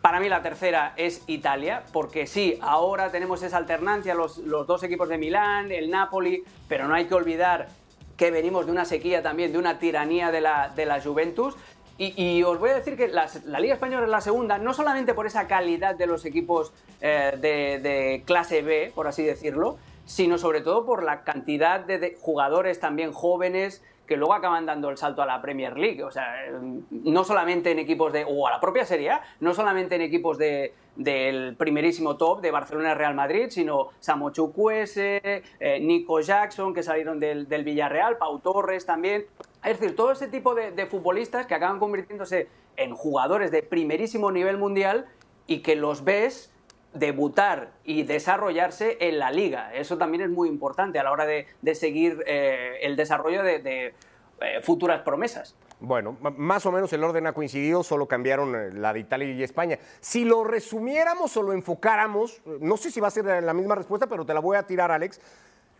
Para 0.00 0.20
mí 0.20 0.28
la 0.28 0.42
tercera 0.42 0.94
es 0.96 1.22
Italia, 1.26 1.82
porque 1.92 2.26
sí, 2.26 2.58
ahora 2.60 3.10
tenemos 3.10 3.42
esa 3.42 3.56
alternancia, 3.56 4.14
los, 4.14 4.38
los 4.38 4.66
dos 4.66 4.82
equipos 4.84 5.08
de 5.08 5.18
Milán, 5.18 5.72
el 5.72 5.90
Napoli, 5.90 6.44
pero 6.68 6.86
no 6.86 6.94
hay 6.94 7.06
que 7.06 7.14
olvidar 7.14 7.68
que 8.16 8.30
venimos 8.30 8.66
de 8.66 8.72
una 8.72 8.84
sequía 8.84 9.22
también, 9.22 9.52
de 9.52 9.58
una 9.58 9.78
tiranía 9.78 10.30
de 10.30 10.40
la, 10.40 10.68
de 10.74 10.84
la 10.84 11.00
Juventus. 11.00 11.56
Y, 12.00 12.44
os 12.44 12.60
voy 12.60 12.70
a 12.70 12.74
decir 12.74 12.96
que 12.96 13.08
la, 13.08 13.28
Liga 13.58 13.74
Española 13.74 14.04
es 14.04 14.10
la 14.10 14.20
segunda, 14.20 14.56
no 14.58 14.72
solamente 14.72 15.14
por 15.14 15.26
esa 15.26 15.48
calidad 15.48 15.96
de 15.96 16.06
los 16.06 16.24
equipos 16.24 16.72
eh, 17.00 17.36
de, 17.40 18.22
clase 18.24 18.62
B, 18.62 18.92
por 18.94 19.08
así 19.08 19.24
decirlo, 19.24 19.78
sino 20.06 20.38
sobre 20.38 20.60
todo 20.60 20.86
por 20.86 21.02
la 21.02 21.22
cantidad 21.24 21.80
de 21.80 22.16
jugadores 22.20 22.78
también 22.78 23.12
jóvenes 23.12 23.82
que 24.08 24.16
luego 24.16 24.32
acaban 24.32 24.64
dando 24.66 24.88
el 24.88 24.96
salto 24.96 25.22
a 25.22 25.26
la 25.26 25.40
Premier 25.40 25.76
League. 25.76 26.02
O 26.02 26.10
sea, 26.10 26.46
eh, 26.46 26.52
no 26.90 27.22
solamente 27.22 27.70
en 27.70 27.78
equipos 27.78 28.12
de. 28.12 28.24
o 28.26 28.48
a 28.48 28.50
la 28.50 28.58
propia 28.58 28.84
Serie 28.84 29.10
A, 29.10 29.22
no 29.40 29.52
solamente 29.52 29.94
en 29.94 30.00
equipos 30.00 30.38
de, 30.38 30.72
del 30.96 31.54
primerísimo 31.56 32.16
top 32.16 32.40
de 32.40 32.50
Barcelona 32.50 32.94
Real 32.94 33.14
Madrid, 33.14 33.48
sino 33.50 33.90
Samu 34.00 34.30
Chukwueze, 34.30 35.20
eh, 35.60 35.80
Nico 35.80 36.20
Jackson, 36.20 36.72
que 36.72 36.82
salieron 36.82 37.20
del, 37.20 37.46
Villarreal, 37.46 38.16
Pau 38.16 38.40
Torres 38.40 38.86
también. 38.86 39.26
Es 39.62 39.78
decir, 39.78 39.94
todo 39.94 40.12
ese 40.12 40.28
tipo 40.28 40.54
de 40.54 40.86
futbolistas 40.86 41.46
que 41.46 41.54
acaban 41.54 41.78
convirtiéndose 41.78 42.48
en 42.76 42.94
jugadores 42.94 43.50
de 43.50 43.62
primerísimo 43.62 44.30
nivel 44.30 44.56
mundial 44.56 45.06
y 45.46 45.58
que 45.60 45.76
los 45.76 46.04
ves 46.04 46.52
debutar 46.94 47.70
y 47.84 48.02
desarrollarse 48.02 48.96
en 49.00 49.18
la 49.18 49.30
liga. 49.30 49.74
Eso 49.74 49.98
también 49.98 50.22
es 50.22 50.30
muy 50.30 50.48
importante 50.48 50.98
a 50.98 51.02
la 51.02 51.12
hora 51.12 51.26
de, 51.26 51.46
de 51.62 51.74
seguir 51.74 52.22
eh, 52.26 52.78
el 52.82 52.96
desarrollo 52.96 53.42
de, 53.42 53.94
eh, 54.40 54.60
futuras 54.62 55.02
promesas. 55.02 55.54
Bueno, 55.80 56.16
más 56.36 56.66
o 56.66 56.72
menos 56.72 56.92
el 56.92 57.04
orden 57.04 57.26
ha 57.28 57.32
coincidido, 57.32 57.84
solo 57.84 58.06
cambiaron 58.06 58.54
eh, 58.54 58.70
la 58.72 58.92
de 58.92 59.00
Italia 59.00 59.30
y 59.32 59.42
España. 59.42 59.78
Si 60.00 60.24
lo 60.24 60.42
resumiéramos 60.42 61.36
o 61.36 61.42
lo 61.42 61.52
enfocáramos, 61.52 62.42
no 62.60 62.76
sé 62.76 62.90
si 62.90 63.00
va 63.00 63.08
a 63.08 63.12
ser 63.12 63.42
la 63.42 63.54
misma 63.54 63.76
respuesta, 63.76 64.06
pero 64.06 64.26
te 64.26 64.34
la 64.34 64.40
voy 64.40 64.56
a 64.56 64.64
tirar, 64.64 64.90
Alex, 64.90 65.20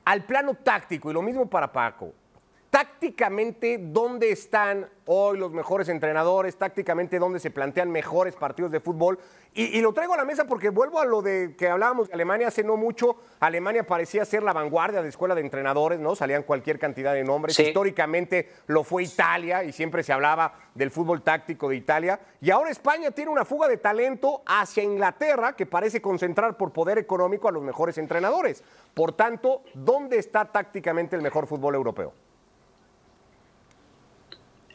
al 0.05 0.25
plano 0.25 0.55
táctico, 0.55 1.11
y 1.11 1.15
lo 1.15 1.23
mismo 1.23 1.47
para 1.47 1.73
Paco. 1.73 2.13
Tácticamente, 2.71 3.79
¿dónde 3.81 4.31
están 4.31 4.91
hoy 5.07 5.39
los 5.39 5.53
mejores 5.53 5.89
entrenadores? 5.89 6.57
Tácticamente, 6.57 7.19
¿dónde 7.19 7.41
se 7.41 7.51
plantean 7.51 7.91
mejores 7.91 8.37
partidos 8.37 8.71
de 8.71 8.79
fútbol? 8.79 9.19
Y, 9.55 9.79
y 9.79 9.81
lo 9.81 9.95
traigo 9.95 10.13
a 10.13 10.19
la 10.19 10.27
mesa 10.27 10.45
porque 10.45 10.69
vuelvo 10.69 11.01
a 11.01 11.07
lo 11.07 11.23
de 11.23 11.57
que 11.57 11.67
hablábamos 11.67 12.09
de 12.09 12.15
Alemania 12.15 12.49
hace 12.49 12.63
no 12.63 12.77
mucho. 12.77 13.17
Alemania 13.41 13.87
parecía 13.87 14.27
ser 14.27 14.43
la 14.43 14.53
vanguardia 14.53 15.01
de 15.01 15.09
escuela 15.09 15.35
de 15.35 15.41
entrenadores, 15.41 15.99
¿no? 15.99 16.15
Salían 16.15 16.43
cualquier 16.43 16.79
cantidad 16.79 17.15
de 17.15 17.25
nombres. 17.25 17.57
Sí. 17.57 17.63
Históricamente 17.63 18.51
lo 18.67 18.85
fue 18.85 19.05
Italia 19.05 19.65
y 19.65 19.73
siempre 19.73 20.03
se 20.03 20.13
hablaba 20.13 20.53
del 20.75 20.91
fútbol 20.91 21.23
táctico 21.23 21.71
de 21.71 21.77
Italia. 21.77 22.21
Y 22.43 22.51
ahora 22.51 22.71
España 22.71 23.11
tiene 23.13 23.31
una 23.31 23.47
fuga 23.47 23.67
de 23.67 23.79
talento 23.79 24.43
hacia 24.45 24.83
Inglaterra 24.83 25.57
que 25.57 25.65
parece 25.65 26.03
concentrar 26.03 26.59
por 26.59 26.73
poder 26.73 26.99
económico 26.99 27.49
a 27.49 27.53
los 27.53 27.63
mejores 27.63 27.97
entrenadores. 27.97 28.63
Por 28.93 29.13
tanto, 29.13 29.63
¿dónde 29.73 30.19
está 30.19 30.45
tácticamente 30.45 31.17
el 31.17 31.23
mejor 31.23 31.47
fútbol 31.47 31.75
europeo? 31.75 32.13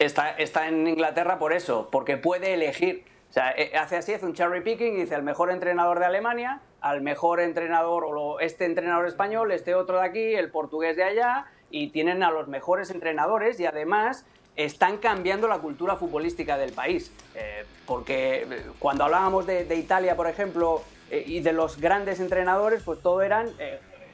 Está, 0.04 0.68
en 0.68 0.86
Inglaterra 0.86 1.38
por 1.38 1.52
eso, 1.52 1.88
porque 1.90 2.16
puede 2.16 2.54
elegir. 2.54 3.04
O 3.30 3.32
sea, 3.32 3.52
eh, 3.52 3.72
hace 3.76 3.96
así, 3.96 4.12
hace 4.12 4.26
un 4.26 4.34
cherry 4.34 4.60
picking 4.60 4.94
y 4.94 5.00
dice 5.00 5.14
al 5.14 5.22
mejor 5.22 5.50
entrenador 5.50 5.98
de 5.98 6.06
Alemania, 6.06 6.60
al 6.80 7.00
mejor 7.00 7.40
entrenador, 7.40 8.04
o 8.06 8.38
este 8.38 8.64
entrenador 8.66 9.06
español, 9.06 9.50
este 9.50 9.74
otro 9.74 9.98
de 9.98 10.06
aquí, 10.06 10.34
el 10.34 10.50
portugués 10.50 10.96
de 10.96 11.04
allá, 11.04 11.46
y 11.70 11.88
tienen 11.88 12.22
a 12.22 12.30
los 12.30 12.46
mejores 12.46 12.90
entrenadores 12.90 13.58
y 13.58 13.66
además 13.66 14.26
están 14.56 14.98
cambiando 14.98 15.48
la 15.48 15.58
cultura 15.58 15.96
futbolística 15.96 16.56
del 16.56 16.72
país. 16.72 17.10
Eh, 17.34 17.64
porque 17.86 18.46
eh, 18.48 18.66
cuando 18.78 19.04
hablábamos 19.04 19.46
de, 19.46 19.74
Italia, 19.74 20.16
por 20.16 20.28
ejemplo, 20.28 20.82
y 21.10 21.40
de 21.40 21.52
los 21.52 21.80
grandes 21.80 22.20
entrenadores, 22.20 22.82
pues 22.82 23.00
todo 23.00 23.22
eran 23.22 23.48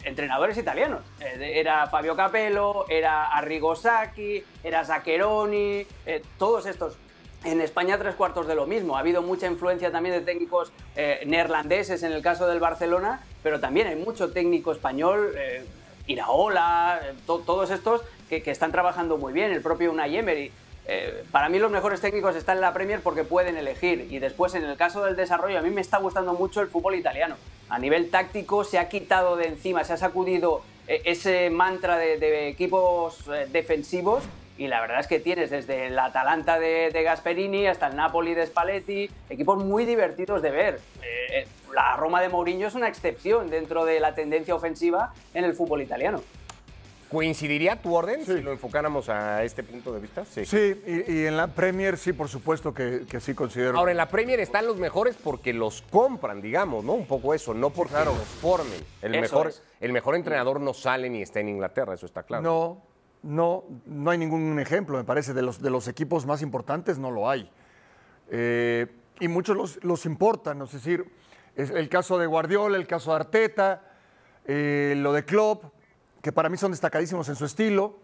entrenadores 0.05 0.57
italianos. 0.59 1.03
Eh, 1.21 1.53
Era 1.61 1.87
Fabio 1.89 2.17
Capello, 2.17 2.87
era 2.89 3.27
Arrigo 3.29 3.75
Sacchi, 3.77 4.43
era 4.65 4.85
Zaccheroni, 4.85 5.87
eh, 6.07 6.23
todos 6.39 6.67
estos. 6.67 6.97
En 7.43 7.61
España 7.63 7.97
tres 7.97 8.15
cuartos 8.17 8.47
de 8.47 8.55
lo 8.55 8.67
mismo. 8.67 8.97
Ha 8.97 9.01
habido 9.01 9.23
mucha 9.23 9.47
influencia 9.47 9.91
también 9.91 10.15
de 10.15 10.21
técnicos 10.21 10.73
eh, 10.95 11.23
neerlandeses 11.27 12.03
en 12.03 12.13
el 12.13 12.21
caso 12.23 12.47
del 12.47 12.61
Barcelona, 12.61 13.21
pero 13.43 13.61
también 13.61 13.87
hay 13.87 13.97
mucho 13.97 14.31
técnico 14.31 14.73
español, 14.73 15.33
eh, 15.39 15.65
Iraola, 16.07 17.01
eh, 17.03 17.15
to- 17.27 17.39
todos 17.41 17.71
estos 17.71 18.03
que, 18.29 18.43
que 18.43 18.51
están 18.51 18.73
trabajando 18.73 19.17
muy 19.17 19.33
bien, 19.33 19.53
el 19.53 19.63
propio 19.63 19.91
Unai 19.91 20.17
Emery. 20.17 20.53
Eh, 20.87 21.25
para 21.31 21.49
mí 21.49 21.59
los 21.59 21.71
mejores 21.71 22.01
técnicos 22.01 22.35
están 22.37 22.57
en 22.57 22.63
la 22.63 22.73
Premier 22.73 23.01
porque 23.01 23.23
pueden 23.25 23.57
elegir 23.57 24.09
y 24.11 24.19
después 24.19 24.55
en 24.55 24.65
el 24.65 24.77
caso 24.77 25.05
del 25.05 25.15
desarrollo 25.15 25.59
a 25.59 25.63
mí 25.63 25.71
me 25.71 25.81
está 25.81 25.99
gustando 25.99 26.33
mucho 26.35 26.61
el 26.61 26.69
fútbol 26.69 26.95
italiano. 26.97 27.37
A 27.71 27.79
nivel 27.79 28.11
táctico 28.11 28.65
se 28.65 28.79
ha 28.79 28.89
quitado 28.89 29.37
de 29.37 29.47
encima, 29.47 29.85
se 29.85 29.93
ha 29.93 29.97
sacudido 29.97 30.63
eh, 30.89 31.03
ese 31.05 31.51
mantra 31.51 31.97
de, 31.97 32.49
equipos 32.49 33.29
eh, 33.29 33.47
defensivos 33.51 34.25
y 34.59 34.67
la 34.67 34.81
verdad 34.81 34.99
es 34.99 35.07
que 35.07 35.21
tienes 35.21 35.51
desde 35.51 35.87
el 35.87 35.99
Atalanta 35.99 36.59
de, 36.59 36.91
Gasperini 37.05 37.69
hasta 37.69 37.87
el 37.87 37.97
Napoli 37.97 38.35
de 38.35 38.47
Spalletti, 38.47 39.09
equipos 39.31 39.65
muy 39.65 39.85
divertidos 39.85 40.43
de 40.43 40.51
ver. 40.51 40.81
Eh, 41.03 41.47
la 41.73 41.95
Roma 41.97 42.21
de 42.21 42.29
Mourinho 42.29 42.67
es 42.67 42.75
una 42.75 42.89
excepción 42.89 43.49
dentro 43.49 43.85
de 43.85 44.01
la 44.01 44.17
tendencia 44.17 44.55
ofensiva 44.55 45.15
en 45.33 45.45
el 45.45 45.55
fútbol 45.55 45.81
italiano. 45.81 46.21
¿Coincidiría 47.11 47.83
tu 47.83 47.93
orden 47.95 48.25
si 48.25 48.41
lo 48.41 48.53
enfocáramos 48.53 49.09
a 49.09 49.43
este 49.43 49.65
punto 49.65 49.93
de 49.93 50.01
vista? 50.01 50.25
Sí. 50.25 50.45
Sí, 50.45 50.81
y, 50.87 51.13
y 51.13 51.27
en 51.27 51.37
la 51.37 51.49
Premier 51.49 51.99
sí, 51.99 52.13
por 52.13 52.29
supuesto 52.29 52.73
que, 52.73 53.05
que 53.09 53.19
sí 53.19 53.35
considero. 53.35 53.77
Ahora, 53.77 53.91
en 53.91 53.97
la 53.97 54.09
Premier 54.09 54.39
están 54.39 54.65
los 54.65 54.77
mejores 54.77 55.17
porque 55.17 55.53
los 55.53 55.83
compran, 55.83 56.41
digamos, 56.41 56.85
¿no? 56.85 56.93
Un 56.93 57.07
poco 57.07 57.35
eso, 57.35 57.53
no 57.53 57.71
porque 57.71 57.95
los 58.05 58.17
formen. 58.41 58.79
El 59.03 59.17
Eso 59.17 59.23
mejor, 59.23 59.49
es. 59.49 59.63
el 59.81 59.93
mejor 59.93 60.15
entrenador 60.15 60.61
no 60.61 60.73
sale 60.73 61.11
ni 61.11 61.21
está 61.21 61.41
en 61.41 61.49
Inglaterra, 61.49 61.95
eso 61.95 62.07
está 62.07 62.23
claro. 62.23 62.43
No, 62.45 62.83
no, 63.23 63.65
no 63.87 64.11
hay 64.13 64.19
ningún 64.19 64.61
ejemplo, 64.61 64.97
me 64.97 65.05
parece, 65.05 65.35
de 65.35 65.43
los, 65.43 65.61
de 65.61 65.71
los 65.71 65.89
equipos 65.89 66.27
más 66.27 66.43
importantes 66.43 66.99
no 66.99 67.11
lo 67.11 67.29
hay. 67.29 67.51
Eh, 68.31 68.87
y 69.19 69.27
muchos 69.27 69.57
los, 69.57 69.83
los 69.85 70.07
importan, 70.07 70.63
es 70.63 70.71
decir, 70.71 71.05
es 71.57 71.71
el 71.71 71.89
caso 71.89 72.19
de 72.19 72.27
Guardiola, 72.27 72.77
el 72.77 72.87
caso 72.87 73.11
de 73.11 73.17
Arteta, 73.17 73.83
eh, 74.47 74.95
lo 74.97 75.13
de 75.13 75.25
Klopp, 75.25 75.65
que 76.23 76.33
para 76.33 76.49
mí 76.49 76.57
son 76.57 76.71
destacadísimos 76.73 77.29
en 77.29 77.37
su 77.37 77.45
estilo, 77.45 77.99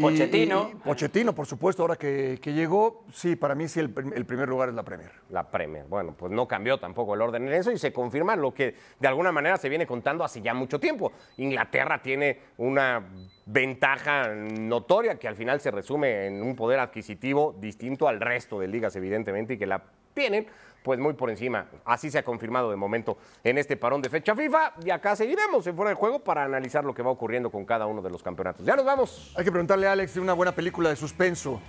Pochettino. 0.00 0.68
y- 0.68 0.72
y 0.72 0.74
Pochettino, 0.76 1.34
por 1.34 1.46
supuesto, 1.46 1.82
ahora 1.82 1.96
que, 1.96 2.38
que 2.40 2.52
llegó, 2.52 3.04
sí, 3.12 3.34
para 3.34 3.54
mí 3.56 3.66
sí 3.66 3.80
el, 3.80 3.92
el 4.14 4.24
primer 4.26 4.48
lugar 4.48 4.68
es 4.68 4.74
la 4.76 4.84
Premier. 4.84 5.10
La 5.30 5.50
Premier. 5.50 5.86
Bueno, 5.88 6.14
pues 6.16 6.30
no 6.30 6.46
cambió 6.46 6.78
tampoco 6.78 7.14
el 7.14 7.22
orden 7.22 7.48
en 7.48 7.54
eso 7.54 7.72
y 7.72 7.78
se 7.78 7.92
confirma 7.92 8.36
lo 8.36 8.54
que 8.54 8.76
de 9.00 9.08
alguna 9.08 9.32
manera 9.32 9.56
se 9.56 9.68
viene 9.68 9.86
contando 9.88 10.22
hace 10.22 10.40
ya 10.40 10.54
mucho 10.54 10.78
tiempo. 10.78 11.12
Inglaterra 11.38 12.00
tiene 12.00 12.38
una 12.58 13.02
ventaja 13.46 14.28
notoria 14.28 15.18
que 15.18 15.26
al 15.26 15.34
final 15.36 15.60
se 15.60 15.70
resume 15.72 16.26
en 16.26 16.42
un 16.42 16.54
poder 16.54 16.78
adquisitivo 16.78 17.56
distinto 17.58 18.06
al 18.06 18.20
resto 18.20 18.60
de 18.60 18.68
ligas, 18.68 18.94
evidentemente, 18.94 19.54
y 19.54 19.58
que 19.58 19.66
la 19.66 19.82
tienen 20.14 20.46
pues 20.82 20.98
muy 20.98 21.12
por 21.14 21.30
encima. 21.30 21.66
Así 21.84 22.10
se 22.10 22.18
ha 22.18 22.22
confirmado 22.24 22.70
de 22.70 22.76
momento 22.76 23.18
en 23.44 23.58
este 23.58 23.76
parón 23.76 24.00
de 24.02 24.08
fecha 24.08 24.34
FIFA 24.34 24.74
y 24.84 24.90
acá 24.90 25.16
seguiremos 25.16 25.66
en 25.66 25.76
fuera 25.76 25.90
de 25.90 25.94
juego 25.96 26.20
para 26.20 26.44
analizar 26.44 26.84
lo 26.84 26.94
que 26.94 27.02
va 27.02 27.10
ocurriendo 27.10 27.50
con 27.50 27.64
cada 27.64 27.86
uno 27.86 28.00
de 28.02 28.10
los 28.10 28.22
campeonatos. 28.22 28.64
Ya 28.64 28.76
nos 28.76 28.84
vamos. 28.84 29.34
Hay 29.36 29.44
que 29.44 29.50
preguntarle 29.50 29.86
a 29.86 29.92
Alex 29.92 30.14
de 30.14 30.20
una 30.20 30.32
buena 30.32 30.52
película 30.52 30.88
de 30.88 30.96
suspenso. 30.96 31.60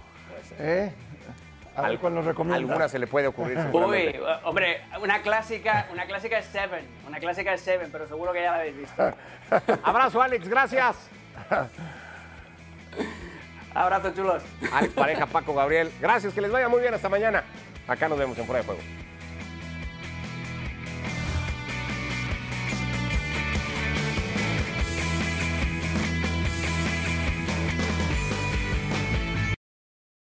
¿Eh? 0.58 0.92
A 1.76 1.82
ver 1.84 1.92
Al- 1.92 2.00
cuál 2.00 2.16
nos 2.16 2.26
recomienda. 2.26 2.58
Alguna 2.58 2.90
se 2.90 3.00
le 3.00 3.08
puede 3.08 3.28
ocurrir. 3.28 3.58
Uy, 3.74 4.16
hombre, 4.44 4.82
una 5.02 5.22
clásica, 5.22 5.88
una 5.94 6.06
clásica 6.06 6.38
es 6.40 6.46
Seven, 6.46 6.86
una 7.08 7.20
clásica 7.20 7.54
es 7.54 7.62
Seven, 7.62 7.90
pero 7.92 8.08
seguro 8.08 8.34
que 8.34 8.42
ya 8.42 8.52
la 8.52 8.58
habéis 8.58 8.78
visto. 8.78 9.14
Abrazo, 9.84 10.22
Alex, 10.22 10.48
gracias. 10.48 11.10
Abrazo, 13.74 14.12
chulos. 14.14 14.44
Alex 14.74 14.94
Pareja, 14.94 15.26
Paco 15.28 15.54
Gabriel. 15.54 15.92
Gracias, 16.02 16.34
que 16.34 16.42
les 16.42 16.52
vaya 16.52 16.68
muy 16.68 16.82
bien 16.82 16.94
hasta 16.94 17.08
mañana. 17.08 17.44
Acá 17.90 18.08
nos 18.08 18.20
vemos 18.20 18.38
en 18.38 18.46
Fuera 18.46 18.60
de 18.62 18.66
Juego. 18.68 18.82